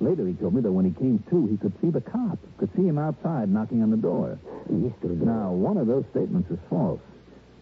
later 0.00 0.26
he 0.26 0.34
told 0.34 0.54
me 0.54 0.60
that 0.60 0.72
when 0.72 0.84
he 0.84 0.90
came 0.92 1.24
to, 1.30 1.46
he 1.46 1.56
could 1.56 1.72
see 1.80 1.90
the 1.90 2.02
cop, 2.02 2.38
could 2.58 2.70
see 2.76 2.86
him 2.86 2.98
outside 2.98 3.48
knocking 3.48 3.82
on 3.82 3.90
the 3.90 3.96
door. 3.96 4.38
Mr. 4.70 5.16
Now, 5.20 5.52
one 5.52 5.78
of 5.78 5.86
those 5.86 6.04
statements 6.10 6.50
is 6.50 6.58
false. 6.68 7.00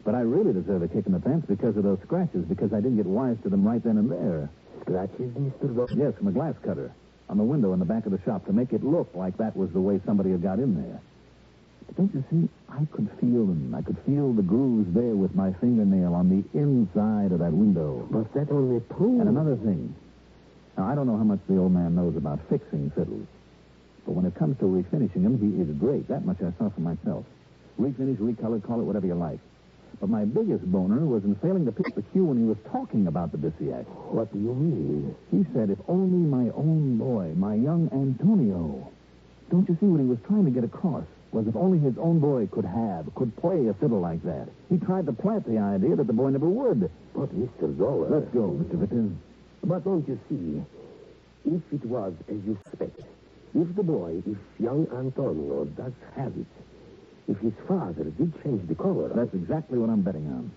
But 0.04 0.14
I 0.14 0.20
really 0.20 0.52
deserve 0.52 0.82
a 0.82 0.88
kick 0.88 1.06
in 1.06 1.12
the 1.12 1.20
pants 1.20 1.46
because 1.46 1.76
of 1.76 1.84
those 1.84 1.98
scratches, 2.02 2.44
because 2.44 2.72
I 2.72 2.80
didn't 2.80 2.96
get 2.96 3.06
wise 3.06 3.36
to 3.44 3.48
them 3.48 3.66
right 3.66 3.82
then 3.82 3.98
and 3.98 4.10
there. 4.10 4.50
Scratches, 4.82 5.32
Mr. 5.34 5.74
Dollar? 5.74 5.88
Yes, 5.94 6.14
from 6.18 6.28
a 6.28 6.32
glass 6.32 6.54
cutter 6.62 6.92
on 7.28 7.38
the 7.38 7.44
window 7.44 7.72
in 7.72 7.78
the 7.78 7.84
back 7.84 8.04
of 8.04 8.12
the 8.12 8.20
shop 8.24 8.44
to 8.46 8.52
make 8.52 8.72
it 8.72 8.84
look 8.84 9.08
like 9.14 9.36
that 9.38 9.56
was 9.56 9.70
the 9.70 9.80
way 9.80 10.00
somebody 10.04 10.30
had 10.30 10.42
got 10.42 10.58
in 10.58 10.74
there. 10.74 11.00
But 11.86 11.96
don't 11.96 12.14
you 12.14 12.24
see, 12.30 12.48
I 12.68 12.84
could 12.92 13.08
feel 13.20 13.46
them. 13.46 13.74
I 13.74 13.82
could 13.82 13.96
feel 14.04 14.32
the 14.32 14.42
grooves 14.42 14.92
there 14.92 15.14
with 15.14 15.34
my 15.34 15.52
fingernail 15.54 16.14
on 16.14 16.28
the 16.28 16.44
inside 16.58 17.32
of 17.32 17.38
that 17.38 17.52
window. 17.52 18.06
But 18.10 18.32
that 18.34 18.50
only 18.50 18.80
proves. 18.80 19.20
And 19.20 19.28
another 19.28 19.56
thing. 19.56 19.94
Now, 20.76 20.86
I 20.86 20.94
don't 20.94 21.06
know 21.06 21.16
how 21.16 21.24
much 21.24 21.40
the 21.48 21.58
old 21.58 21.72
man 21.72 21.94
knows 21.94 22.16
about 22.16 22.40
fixing 22.48 22.90
fiddles. 22.90 23.26
But 24.04 24.12
when 24.12 24.26
it 24.26 24.34
comes 24.34 24.58
to 24.58 24.64
refinishing 24.64 25.22
them, 25.22 25.38
he 25.38 25.62
is 25.62 25.68
great. 25.78 26.08
That 26.08 26.24
much 26.24 26.38
I 26.42 26.52
saw 26.58 26.70
for 26.70 26.80
myself. 26.80 27.24
Refinish, 27.80 28.16
recolor, 28.16 28.62
call 28.62 28.80
it 28.80 28.84
whatever 28.84 29.06
you 29.06 29.14
like. 29.14 29.38
But 30.00 30.08
my 30.08 30.24
biggest 30.24 30.64
boner 30.64 31.04
was 31.04 31.24
in 31.24 31.34
failing 31.36 31.64
to 31.66 31.72
pick 31.72 31.94
the 31.94 32.02
cue 32.02 32.24
when 32.24 32.38
he 32.38 32.44
was 32.44 32.56
talking 32.70 33.06
about 33.06 33.32
the 33.32 33.38
Bisiach. 33.38 33.86
What 34.10 34.32
do 34.32 34.38
you 34.38 34.54
mean? 34.54 35.14
He 35.30 35.46
said, 35.54 35.70
if 35.70 35.78
only 35.88 36.18
my 36.18 36.50
own 36.54 36.98
boy, 36.98 37.32
my 37.36 37.54
young 37.54 37.88
Antonio. 37.92 38.90
Don't 39.50 39.68
you 39.68 39.76
see 39.80 39.86
what 39.86 40.00
he 40.00 40.06
was 40.06 40.18
trying 40.26 40.44
to 40.44 40.50
get 40.50 40.64
across? 40.64 41.04
Was 41.32 41.46
if 41.46 41.56
only 41.56 41.78
his 41.78 41.96
own 41.98 42.18
boy 42.18 42.46
could 42.52 42.64
have, 42.64 43.14
could 43.14 43.34
play 43.36 43.66
a 43.68 43.74
fiddle 43.74 44.00
like 44.00 44.22
that. 44.24 44.48
He 44.68 44.76
tried 44.76 45.06
to 45.06 45.12
plant 45.12 45.46
the 45.46 45.58
idea 45.58 45.96
that 45.96 46.06
the 46.06 46.12
boy 46.12 46.30
never 46.30 46.48
would. 46.48 46.90
But, 47.14 47.34
Mr. 47.34 47.78
Dollar. 47.78 48.20
Let's 48.20 48.32
go, 48.34 48.50
Mr. 48.50 48.78
Victor. 48.78 49.08
But 49.64 49.84
don't 49.84 50.06
you 50.08 50.18
see, 50.28 50.62
if 51.44 51.62
it 51.72 51.84
was 51.86 52.12
as 52.28 52.36
you 52.44 52.58
suspect, 52.64 53.00
if 53.54 53.74
the 53.76 53.82
boy, 53.82 54.22
if 54.26 54.36
young 54.58 54.86
Antonio 54.92 55.64
does 55.64 55.92
have 56.16 56.32
it, 56.36 56.46
if 57.32 57.38
his 57.40 57.52
father 57.66 58.04
did 58.04 58.32
change 58.44 58.66
the 58.68 58.74
cover, 58.74 59.10
That's 59.14 59.32
exactly 59.34 59.78
what 59.78 59.88
I'm 59.90 60.02
betting 60.02 60.26
on. 60.28 60.50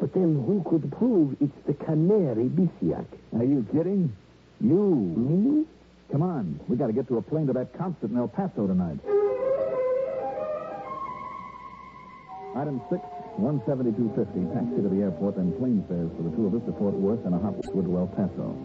but 0.00 0.12
then 0.14 0.42
who 0.46 0.62
could 0.68 0.90
prove 0.92 1.36
it's 1.40 1.52
the 1.66 1.74
Canary 1.74 2.48
Bisiach? 2.48 3.06
Are 3.36 3.44
you 3.44 3.66
kidding? 3.72 4.14
You. 4.60 4.84
Me? 5.16 5.64
Come 6.12 6.22
on. 6.22 6.58
We 6.68 6.76
got 6.76 6.86
to 6.88 6.92
get 6.92 7.06
to 7.08 7.18
a 7.18 7.22
plane 7.22 7.46
to 7.48 7.52
that 7.54 7.76
concert 7.76 8.10
in 8.10 8.16
El 8.16 8.28
Paso 8.28 8.66
tonight. 8.66 8.98
Item 12.56 12.80
six, 12.90 13.02
172.50. 13.38 14.54
Taxi 14.54 14.82
to 14.82 14.88
the 14.88 15.02
airport, 15.02 15.36
then 15.36 15.52
plane 15.60 15.84
fares 15.86 16.10
for 16.16 16.22
the 16.26 16.32
two 16.34 16.46
of 16.46 16.54
us 16.54 16.62
to 16.66 16.72
Fort 16.78 16.94
Worth 16.94 17.24
and 17.24 17.34
a 17.34 17.38
hop 17.38 17.54
to 17.62 17.70
El 17.78 18.06
Paso. 18.18 18.56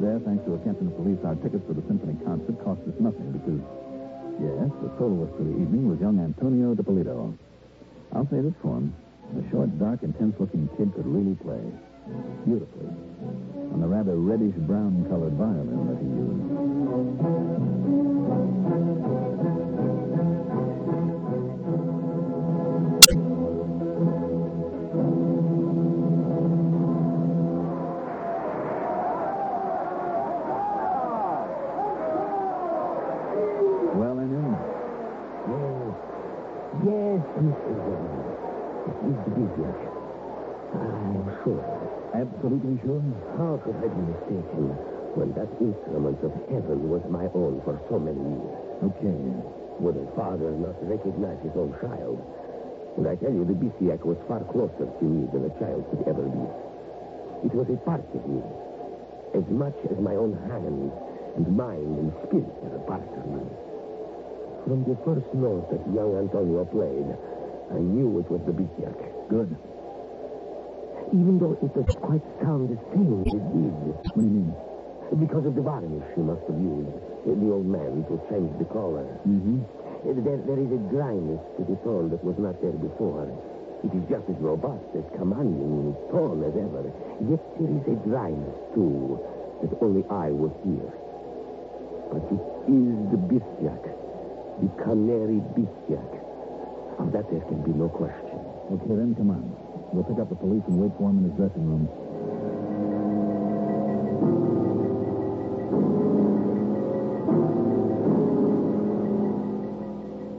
There, 0.00 0.18
thanks 0.26 0.42
to 0.46 0.54
a 0.54 0.58
captain 0.66 0.88
of 0.88 0.96
police, 0.96 1.18
our 1.24 1.34
tickets 1.38 1.62
for 1.66 1.74
the 1.74 1.82
symphony 1.86 2.14
concert 2.24 2.54
cost 2.64 2.80
us 2.88 2.94
nothing 2.98 3.30
because, 3.34 3.62
yes, 4.40 4.70
the 4.82 4.90
soloist 4.98 5.34
for 5.36 5.44
the 5.44 5.50
evening 5.50 5.88
was 5.88 6.00
young 6.00 6.18
Antonio 6.18 6.74
DiPolito. 6.74 7.36
I'll 8.14 8.28
say 8.30 8.40
this 8.40 8.54
for 8.62 8.78
him. 8.78 8.94
The 9.34 9.44
short, 9.50 9.78
dark, 9.78 10.02
intense-looking 10.02 10.68
kid 10.76 10.94
could 10.94 11.06
really 11.06 11.34
play. 11.36 11.60
Beautifully. 12.46 12.88
On 13.72 13.80
the 13.80 13.86
rather 13.86 14.16
reddish-brown 14.16 15.06
colored 15.10 15.34
violin 15.34 15.86
that 15.92 15.98
he 16.00 16.08
used. 16.08 16.48
Absolutely 42.38 42.78
sure? 42.86 43.02
How 43.34 43.58
could 43.66 43.74
I 43.82 43.90
be 43.90 44.14
mistaken 44.14 44.70
when 45.18 45.34
that 45.34 45.50
instrument 45.58 46.22
of 46.22 46.30
heaven 46.46 46.86
was 46.86 47.02
my 47.10 47.26
own 47.34 47.58
for 47.66 47.82
so 47.90 47.98
many 47.98 48.22
years? 48.22 48.54
Okay. 48.78 49.18
would 49.82 49.98
a 49.98 50.06
father 50.14 50.54
not 50.54 50.78
recognize 50.86 51.42
his 51.42 51.50
own 51.58 51.74
child? 51.82 52.22
And 52.94 53.10
I 53.10 53.18
tell 53.18 53.34
you, 53.34 53.42
the 53.42 53.58
Bisiach 53.58 54.06
was 54.06 54.22
far 54.30 54.46
closer 54.54 54.86
to 54.86 55.02
me 55.02 55.26
than 55.34 55.50
a 55.50 55.52
child 55.58 55.82
could 55.90 56.06
ever 56.06 56.30
be. 56.30 56.46
It 57.42 57.58
was 57.58 57.66
a 57.74 57.78
part 57.82 58.06
of 58.06 58.22
me, 58.22 58.38
as 59.34 59.42
much 59.50 59.74
as 59.90 59.98
my 59.98 60.14
own 60.14 60.38
hand 60.46 60.94
and 61.34 61.48
mind 61.58 61.98
and 61.98 62.14
spirit 62.22 62.54
are 62.70 62.78
a 62.78 62.82
part 62.86 63.10
of 63.18 63.26
me. 63.34 63.42
From 64.62 64.86
the 64.86 64.94
first 65.02 65.26
note 65.34 65.66
that 65.74 65.82
young 65.90 66.14
Antonio 66.14 66.62
played, 66.70 67.10
I 67.74 67.82
knew 67.82 68.22
it 68.22 68.30
was 68.30 68.46
the 68.46 68.54
Bisiach. 68.54 69.26
Good. 69.26 69.58
Even 71.08 71.38
though 71.40 71.56
it 71.62 71.72
does 71.72 71.96
quite 72.04 72.24
sound 72.42 72.68
the 72.68 72.76
same 72.92 73.24
as 73.24 73.32
it 73.32 73.44
did. 73.56 73.72
What 74.12 74.14
do 74.14 74.22
you 74.22 74.34
mean? 74.44 74.52
Because 75.16 75.46
of 75.48 75.54
the 75.56 75.64
varnish 75.64 76.04
she 76.12 76.20
must 76.20 76.44
have 76.44 76.60
used, 76.60 76.92
the 77.24 77.48
old 77.48 77.64
man, 77.64 78.04
to 78.12 78.20
change 78.28 78.52
the 78.60 78.68
color. 78.68 79.08
Mm-hmm. 79.24 79.64
There, 80.04 80.36
there 80.44 80.60
is 80.60 80.68
a 80.68 80.80
dryness 80.92 81.40
to 81.56 81.64
the 81.64 81.80
tone 81.80 82.12
that 82.12 82.20
was 82.20 82.36
not 82.36 82.60
there 82.60 82.76
before. 82.76 83.24
It 83.80 83.94
is 83.96 84.04
just 84.10 84.28
as 84.28 84.36
robust, 84.36 84.84
as 84.92 85.06
commanding 85.16 85.96
as 85.96 85.98
tone 86.12 86.44
as 86.44 86.52
ever. 86.52 86.92
Yet 87.24 87.40
there 87.56 87.72
is 87.72 87.84
a 87.88 87.96
dryness, 88.04 88.56
too, 88.76 89.16
that 89.64 89.72
only 89.80 90.04
I 90.12 90.28
would 90.28 90.52
here. 90.60 90.92
But 92.12 92.28
it 92.28 92.44
is 92.68 92.96
the 93.08 93.20
Bisiach, 93.32 93.84
the 94.60 94.68
Canary 94.84 95.40
Bisiach. 95.56 96.12
Of 97.00 97.12
that 97.12 97.30
there 97.30 97.40
can 97.48 97.62
be 97.64 97.72
no 97.72 97.88
question. 97.88 98.38
Okay, 98.76 98.92
then, 98.92 99.14
come 99.16 99.30
on. 99.30 99.67
We'll 99.92 100.04
pick 100.04 100.18
up 100.20 100.28
the 100.28 100.36
police 100.36 100.62
and 100.68 100.76
wait 100.76 100.92
for 100.98 101.08
him 101.08 101.18
in 101.18 101.24
his 101.24 101.36
dressing 101.40 101.64
room. 101.64 101.88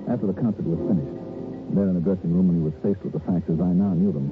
After 0.05 0.27
the 0.29 0.37
concert 0.37 0.65
was 0.69 0.77
finished, 0.85 1.17
there 1.73 1.89
in 1.89 1.97
the 1.97 2.05
dressing 2.05 2.29
room 2.29 2.49
when 2.49 2.57
he 2.61 2.65
was 2.65 2.77
faced 2.85 3.01
with 3.01 3.13
the 3.13 3.23
facts 3.25 3.49
as 3.49 3.57
I 3.57 3.73
now 3.73 3.97
knew 3.97 4.13
them, 4.13 4.29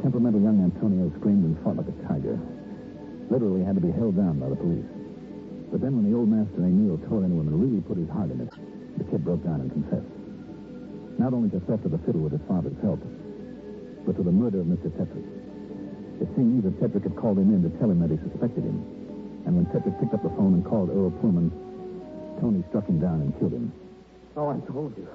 temperamental 0.00 0.40
young 0.40 0.64
Antonio 0.64 1.12
screamed 1.20 1.44
and 1.44 1.56
fought 1.60 1.76
like 1.76 1.88
a 1.88 1.96
tiger. 2.08 2.40
Literally 3.28 3.64
had 3.64 3.76
to 3.76 3.84
be 3.84 3.92
held 3.92 4.16
down 4.16 4.40
by 4.40 4.48
the 4.48 4.56
police. 4.56 4.88
But 5.68 5.84
then 5.84 5.92
when 5.92 6.08
the 6.08 6.16
old 6.16 6.32
master 6.32 6.64
Emil 6.64 6.96
tore 7.04 7.24
into 7.24 7.36
him 7.36 7.52
and 7.52 7.60
really 7.60 7.84
put 7.84 8.00
his 8.00 8.08
heart 8.08 8.32
in 8.32 8.40
it, 8.40 8.52
the 8.96 9.04
kid 9.12 9.20
broke 9.24 9.44
down 9.44 9.60
and 9.60 9.68
confessed. 9.68 10.08
Not 11.20 11.36
only 11.36 11.52
to 11.52 11.60
theft 11.68 11.84
of 11.84 11.92
the 11.92 12.00
fiddle 12.08 12.24
with 12.24 12.32
his 12.32 12.44
father's 12.48 12.76
help, 12.80 13.04
but 14.08 14.16
to 14.16 14.22
the 14.22 14.32
murder 14.32 14.60
of 14.60 14.66
Mr. 14.66 14.88
Tetrick. 14.96 15.28
It 16.22 16.28
seems 16.34 16.64
that 16.64 16.80
Tetrick 16.80 17.02
had 17.02 17.14
called 17.14 17.36
him 17.36 17.52
in 17.52 17.60
to 17.60 17.68
tell 17.76 17.90
him 17.90 18.00
that 18.00 18.08
he 18.08 18.16
suspected 18.16 18.64
him. 18.64 18.80
And 19.44 19.54
when 19.54 19.66
Tetrick 19.66 20.00
picked 20.00 20.14
up 20.14 20.22
the 20.22 20.30
phone 20.30 20.54
and 20.54 20.64
called 20.64 20.88
Earl 20.88 21.10
Pullman, 21.20 21.52
Tony 22.40 22.64
struck 22.70 22.88
him 22.88 23.00
down 23.00 23.20
and 23.20 23.38
killed 23.38 23.52
him. 23.52 23.70
Oh, 24.34 24.48
I 24.48 24.56
told 24.72 24.96
you. 24.96 25.06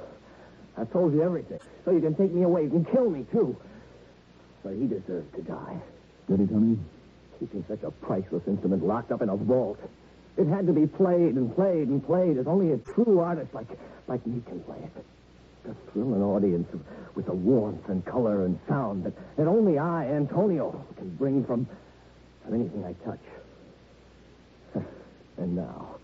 I 0.77 0.85
told 0.85 1.11
you 1.13 1.23
everything. 1.23 1.59
So 1.85 1.91
you 1.91 2.01
can 2.01 2.13
take 2.13 2.31
me 2.31 2.43
away. 2.43 2.65
You 2.65 2.69
can 2.69 2.85
kill 2.85 3.09
me, 3.09 3.25
too. 3.31 3.57
But 4.63 4.73
he 4.73 4.85
deserves 4.85 5.33
to 5.37 5.41
die. 5.41 5.81
Did 6.29 6.41
he, 6.41 6.45
Tony? 6.45 6.77
Keeping 7.39 7.65
such 7.67 7.81
a 7.81 7.89
priceless 7.89 8.43
instrument 8.45 8.85
locked 8.85 9.11
up 9.11 9.23
in 9.23 9.29
a 9.29 9.35
vault. 9.35 9.79
It 10.37 10.45
had 10.45 10.67
to 10.67 10.73
be 10.73 10.85
played 10.85 11.33
and 11.33 11.53
played 11.55 11.87
and 11.87 12.05
played 12.05 12.37
as 12.37 12.45
only 12.45 12.71
a 12.71 12.77
true 12.77 13.19
artist 13.19 13.55
like, 13.55 13.67
like 14.07 14.25
me 14.27 14.41
can 14.45 14.59
play 14.61 14.77
it. 14.77 15.05
To 15.65 15.75
thrill 15.91 16.13
an 16.13 16.21
audience 16.21 16.67
with 17.15 17.25
the 17.25 17.33
warmth 17.33 17.87
and 17.87 18.05
color 18.05 18.45
and 18.45 18.59
sound 18.67 19.05
that, 19.05 19.13
that 19.37 19.47
only 19.47 19.77
I, 19.77 20.07
Antonio, 20.07 20.85
can 20.97 21.09
bring 21.15 21.45
from, 21.45 21.67
from 22.43 22.53
anything 22.55 22.83
I 22.83 22.93
touch. 23.05 23.19
And 25.37 25.55
now, 25.55 25.95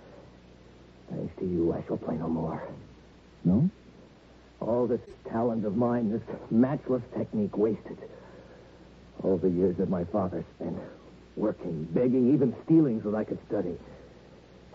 thanks 1.11 1.37
to 1.39 1.45
you, 1.45 1.71
I 1.73 1.83
shall 1.85 1.97
play 1.97 2.15
no 2.15 2.27
more. 2.27 2.67
No? 3.43 3.69
All 4.59 4.87
this 4.87 5.01
talent 5.29 5.65
of 5.65 5.77
mine, 5.77 6.11
this 6.11 6.21
matchless 6.49 7.03
technique 7.15 7.55
wasted. 7.55 7.97
All 9.23 9.37
the 9.37 9.49
years 9.49 9.77
that 9.77 9.89
my 9.89 10.03
father 10.05 10.43
spent 10.55 10.77
working, 11.35 11.87
begging, 11.91 12.33
even 12.33 12.55
stealing 12.65 13.01
so 13.03 13.11
that 13.11 13.17
I 13.17 13.23
could 13.23 13.39
study. 13.47 13.77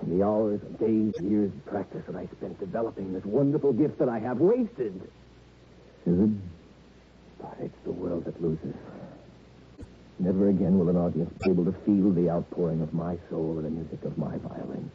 And 0.04 0.20
the 0.20 0.24
hours 0.24 0.60
and 0.60 0.78
days, 0.78 1.14
years 1.22 1.50
of 1.50 1.64
practice 1.64 2.02
that 2.06 2.14
I 2.14 2.26
spent 2.36 2.60
developing 2.60 3.14
this 3.14 3.24
wonderful 3.24 3.72
gift 3.72 3.98
that 3.98 4.08
I 4.08 4.18
have 4.18 4.38
wasted. 4.38 5.00
Is 6.04 6.20
it? 6.20 6.30
But 7.40 7.56
it's 7.60 7.78
the 7.84 7.92
world 7.92 8.26
that 8.26 8.40
loses. 8.42 8.74
Never 10.18 10.50
again 10.50 10.78
will 10.78 10.90
an 10.90 10.96
audience 10.98 11.32
be 11.42 11.50
able 11.50 11.64
to 11.64 11.72
feel 11.86 12.10
the 12.10 12.28
outpouring 12.28 12.82
of 12.82 12.92
my 12.92 13.16
soul 13.30 13.56
in 13.58 13.64
the 13.64 13.70
music 13.70 14.04
of 14.04 14.18
my 14.18 14.36
violin. 14.36 14.90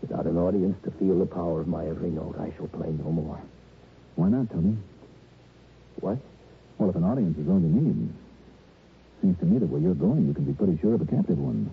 Without 0.00 0.24
an 0.24 0.38
audience 0.38 0.76
to 0.84 0.90
feel 0.92 1.18
the 1.18 1.26
power 1.26 1.60
of 1.60 1.68
my 1.68 1.86
every 1.86 2.10
note, 2.10 2.36
I 2.40 2.50
shall 2.56 2.68
play 2.68 2.88
no 2.92 3.12
more. 3.12 3.40
Why 4.16 4.28
not, 4.30 4.50
Tony? 4.50 4.78
What? 6.00 6.18
Well, 6.78 6.88
if 6.88 6.96
an 6.96 7.04
audience 7.04 7.36
is 7.36 7.46
all 7.46 7.60
you 7.60 7.68
need, 7.68 8.08
seems 9.20 9.38
to 9.38 9.44
me 9.44 9.58
that 9.58 9.66
where 9.66 9.80
you're 9.82 9.94
going, 9.94 10.26
you 10.26 10.32
can 10.32 10.44
be 10.44 10.54
pretty 10.54 10.78
sure 10.80 10.94
of 10.94 11.02
a 11.02 11.06
captive 11.06 11.38
one. 11.38 11.70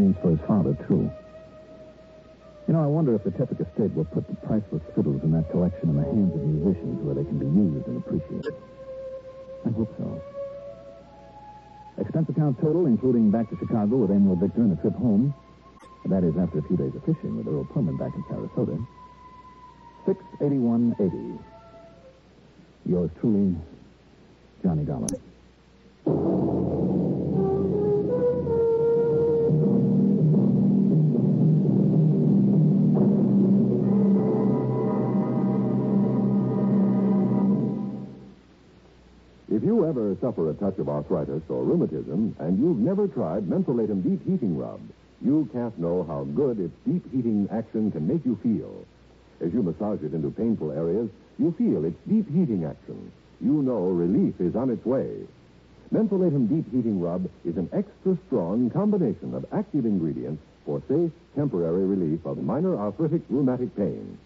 Means 0.00 0.16
for 0.22 0.30
his 0.30 0.40
father, 0.48 0.72
too. 0.88 1.12
You 2.66 2.72
know, 2.72 2.82
I 2.82 2.86
wonder 2.86 3.14
if 3.14 3.24
the 3.24 3.30
Tetrick 3.30 3.60
estate 3.60 3.92
will 3.94 4.06
put 4.06 4.26
the 4.28 4.34
priceless 4.46 4.82
fiddles 4.94 5.22
in 5.22 5.32
that 5.32 5.50
collection 5.50 5.90
in 5.90 5.96
the 5.96 6.04
hands 6.04 6.32
of 6.34 6.40
musicians 6.40 7.02
where 7.04 7.14
they 7.14 7.24
can 7.24 7.38
be 7.38 7.44
used 7.44 7.86
and 7.86 7.98
appreciated. 7.98 8.54
I 9.66 9.70
hope 9.70 9.92
so. 9.98 10.22
Expense 11.98 12.30
account 12.30 12.60
total, 12.60 12.86
including 12.86 13.30
back 13.30 13.50
to 13.50 13.58
Chicago 13.58 13.96
with 13.96 14.10
Emil 14.10 14.36
Victor 14.36 14.62
and 14.62 14.72
a 14.72 14.80
trip 14.80 14.94
home. 14.94 15.34
That 16.06 16.24
is 16.24 16.34
after 16.38 16.60
a 16.60 16.62
few 16.62 16.76
days 16.76 16.94
of 16.94 17.04
fishing 17.04 17.36
with 17.36 17.46
Earl 17.46 17.64
Pullman 17.64 17.98
back 17.98 18.14
in 18.14 18.22
Sarasota. 18.24 18.86
Six 20.06 20.24
eighty-one 20.40 20.96
eighty. 20.98 21.38
Yours 22.86 23.10
truly, 23.20 23.54
Johnny 24.62 24.84
Dollar. 24.84 25.08
Suffer 40.30 40.50
a 40.50 40.54
touch 40.54 40.78
of 40.78 40.88
arthritis 40.88 41.42
or 41.48 41.64
rheumatism 41.64 42.36
and 42.38 42.56
you've 42.60 42.78
never 42.78 43.08
tried 43.08 43.42
Mentholatum 43.48 44.00
Deep 44.00 44.24
Heating 44.24 44.56
Rub, 44.56 44.80
you 45.20 45.50
can't 45.52 45.76
know 45.76 46.04
how 46.04 46.22
good 46.22 46.60
its 46.60 46.72
deep 46.86 47.02
heating 47.10 47.48
action 47.50 47.90
can 47.90 48.06
make 48.06 48.24
you 48.24 48.38
feel. 48.40 48.86
As 49.44 49.52
you 49.52 49.60
massage 49.60 50.04
it 50.04 50.14
into 50.14 50.30
painful 50.30 50.70
areas, 50.70 51.10
you 51.36 51.52
feel 51.58 51.84
its 51.84 51.98
deep 52.08 52.28
heating 52.28 52.64
action. 52.64 53.10
You 53.40 53.62
know 53.62 53.88
relief 53.88 54.34
is 54.40 54.54
on 54.54 54.70
its 54.70 54.86
way. 54.86 55.10
Mentholatum 55.92 56.48
Deep 56.48 56.70
Heating 56.70 57.00
Rub 57.00 57.28
is 57.44 57.56
an 57.56 57.68
extra 57.72 58.16
strong 58.28 58.70
combination 58.70 59.34
of 59.34 59.44
active 59.52 59.84
ingredients 59.84 60.40
for 60.64 60.80
safe, 60.86 61.10
temporary 61.34 61.86
relief 61.86 62.24
of 62.24 62.38
minor 62.38 62.78
arthritic 62.78 63.22
rheumatic 63.28 63.74
pain. 63.76 64.16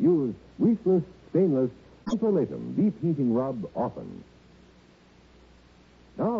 Use 0.00 0.34
greaseless, 0.58 1.04
stainless 1.28 1.70
Mentholatum 2.06 2.74
Deep 2.74 2.94
Heating 3.02 3.34
Rub 3.34 3.68
often. 3.74 4.24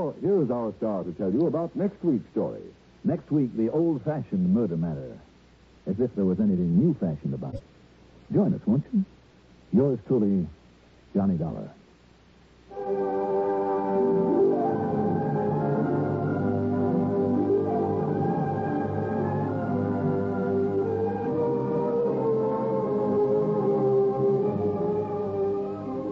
Now, 0.02 0.14
here's 0.20 0.50
our 0.50 0.72
star 0.78 1.04
to 1.04 1.12
tell 1.12 1.30
you 1.32 1.46
about 1.46 1.76
next 1.76 2.02
week's 2.02 2.28
story. 2.32 2.62
Next 3.04 3.30
week, 3.30 3.56
the 3.56 3.70
old-fashioned 3.70 4.52
murder 4.52 4.76
matter. 4.76 5.16
As 5.86 6.00
if 6.00 6.12
there 6.16 6.24
was 6.24 6.40
anything 6.40 6.76
new-fashioned 6.76 7.32
about 7.32 7.54
it. 7.54 7.62
Join 8.32 8.52
us, 8.52 8.60
won't 8.66 8.84
you? 8.92 9.04
Yours 9.72 10.00
truly, 10.08 10.48
Johnny 11.14 11.36
Dollar. 11.36 11.70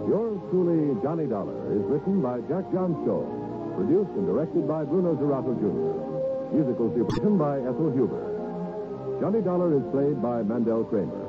Yours 0.09 0.40
truly, 0.50 1.03
Johnny 1.03 1.26
Dollar, 1.26 1.72
is 1.72 1.83
written 1.87 2.20
by 2.22 2.38
Jack 2.42 2.70
Johnstone, 2.72 3.39
produced 3.81 4.12
and 4.12 4.27
directed 4.29 4.69
by 4.69 4.85
Bruno 4.85 5.16
Zirato 5.16 5.57
Jr., 5.57 6.53
musical 6.53 6.93
supervision 6.93 7.38
by 7.40 7.57
Ethel 7.64 7.88
Huber. 7.97 8.21
Johnny 9.25 9.40
Dollar 9.40 9.73
is 9.73 9.85
played 9.88 10.21
by 10.21 10.43
Mandel 10.45 10.85
Kramer. 10.85 11.25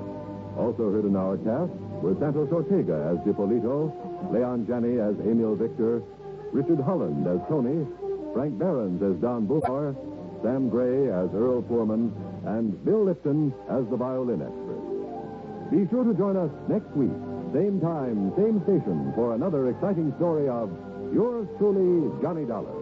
Also 0.59 0.91
heard 0.91 1.05
in 1.07 1.15
our 1.15 1.39
cast 1.39 1.71
were 2.03 2.11
Santos 2.19 2.51
Ortega 2.51 3.07
as 3.07 3.23
Dipolito, 3.23 3.87
Leon 4.35 4.67
Janney 4.67 4.99
as 4.99 5.15
Emil 5.23 5.55
Victor, 5.55 6.03
Richard 6.51 6.83
Holland 6.83 7.23
as 7.23 7.39
Tony, 7.47 7.87
Frank 8.35 8.59
Behrens 8.59 8.99
as 8.99 9.15
Don 9.23 9.47
Bullauer, 9.47 9.95
Sam 10.43 10.67
Gray 10.67 11.07
as 11.07 11.31
Earl 11.31 11.63
Foreman, 11.71 12.11
and 12.43 12.75
Bill 12.83 13.05
Lipton 13.05 13.53
as 13.71 13.87
the 13.87 13.95
violin 13.95 14.43
expert. 14.43 15.71
Be 15.71 15.87
sure 15.87 16.03
to 16.03 16.13
join 16.19 16.35
us 16.35 16.51
next 16.67 16.91
week 16.99 17.15
same 17.53 17.79
time, 17.81 18.31
same 18.37 18.63
station 18.63 19.11
for 19.15 19.35
another 19.35 19.69
exciting 19.69 20.13
story 20.15 20.47
of 20.47 20.71
yours 21.13 21.47
truly, 21.57 22.11
Johnny 22.21 22.45
Dollar. 22.45 22.73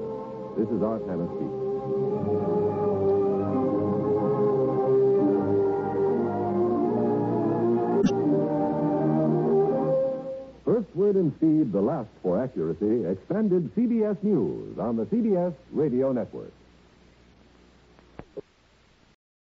This 0.57 0.67
is 0.69 0.81
Art 0.83 1.01
Hanna 1.07 1.25
speaking. 1.27 2.69
First 10.65 10.95
word 10.95 11.15
in 11.15 11.33
speed, 11.37 11.71
the 11.71 11.81
last 11.81 12.09
for 12.21 12.41
accuracy, 12.41 13.05
expanded 13.05 13.73
CBS 13.75 14.21
News 14.23 14.77
on 14.77 14.95
the 14.95 15.05
CBS 15.05 15.53
Radio 15.71 16.11
Network. 16.11 16.51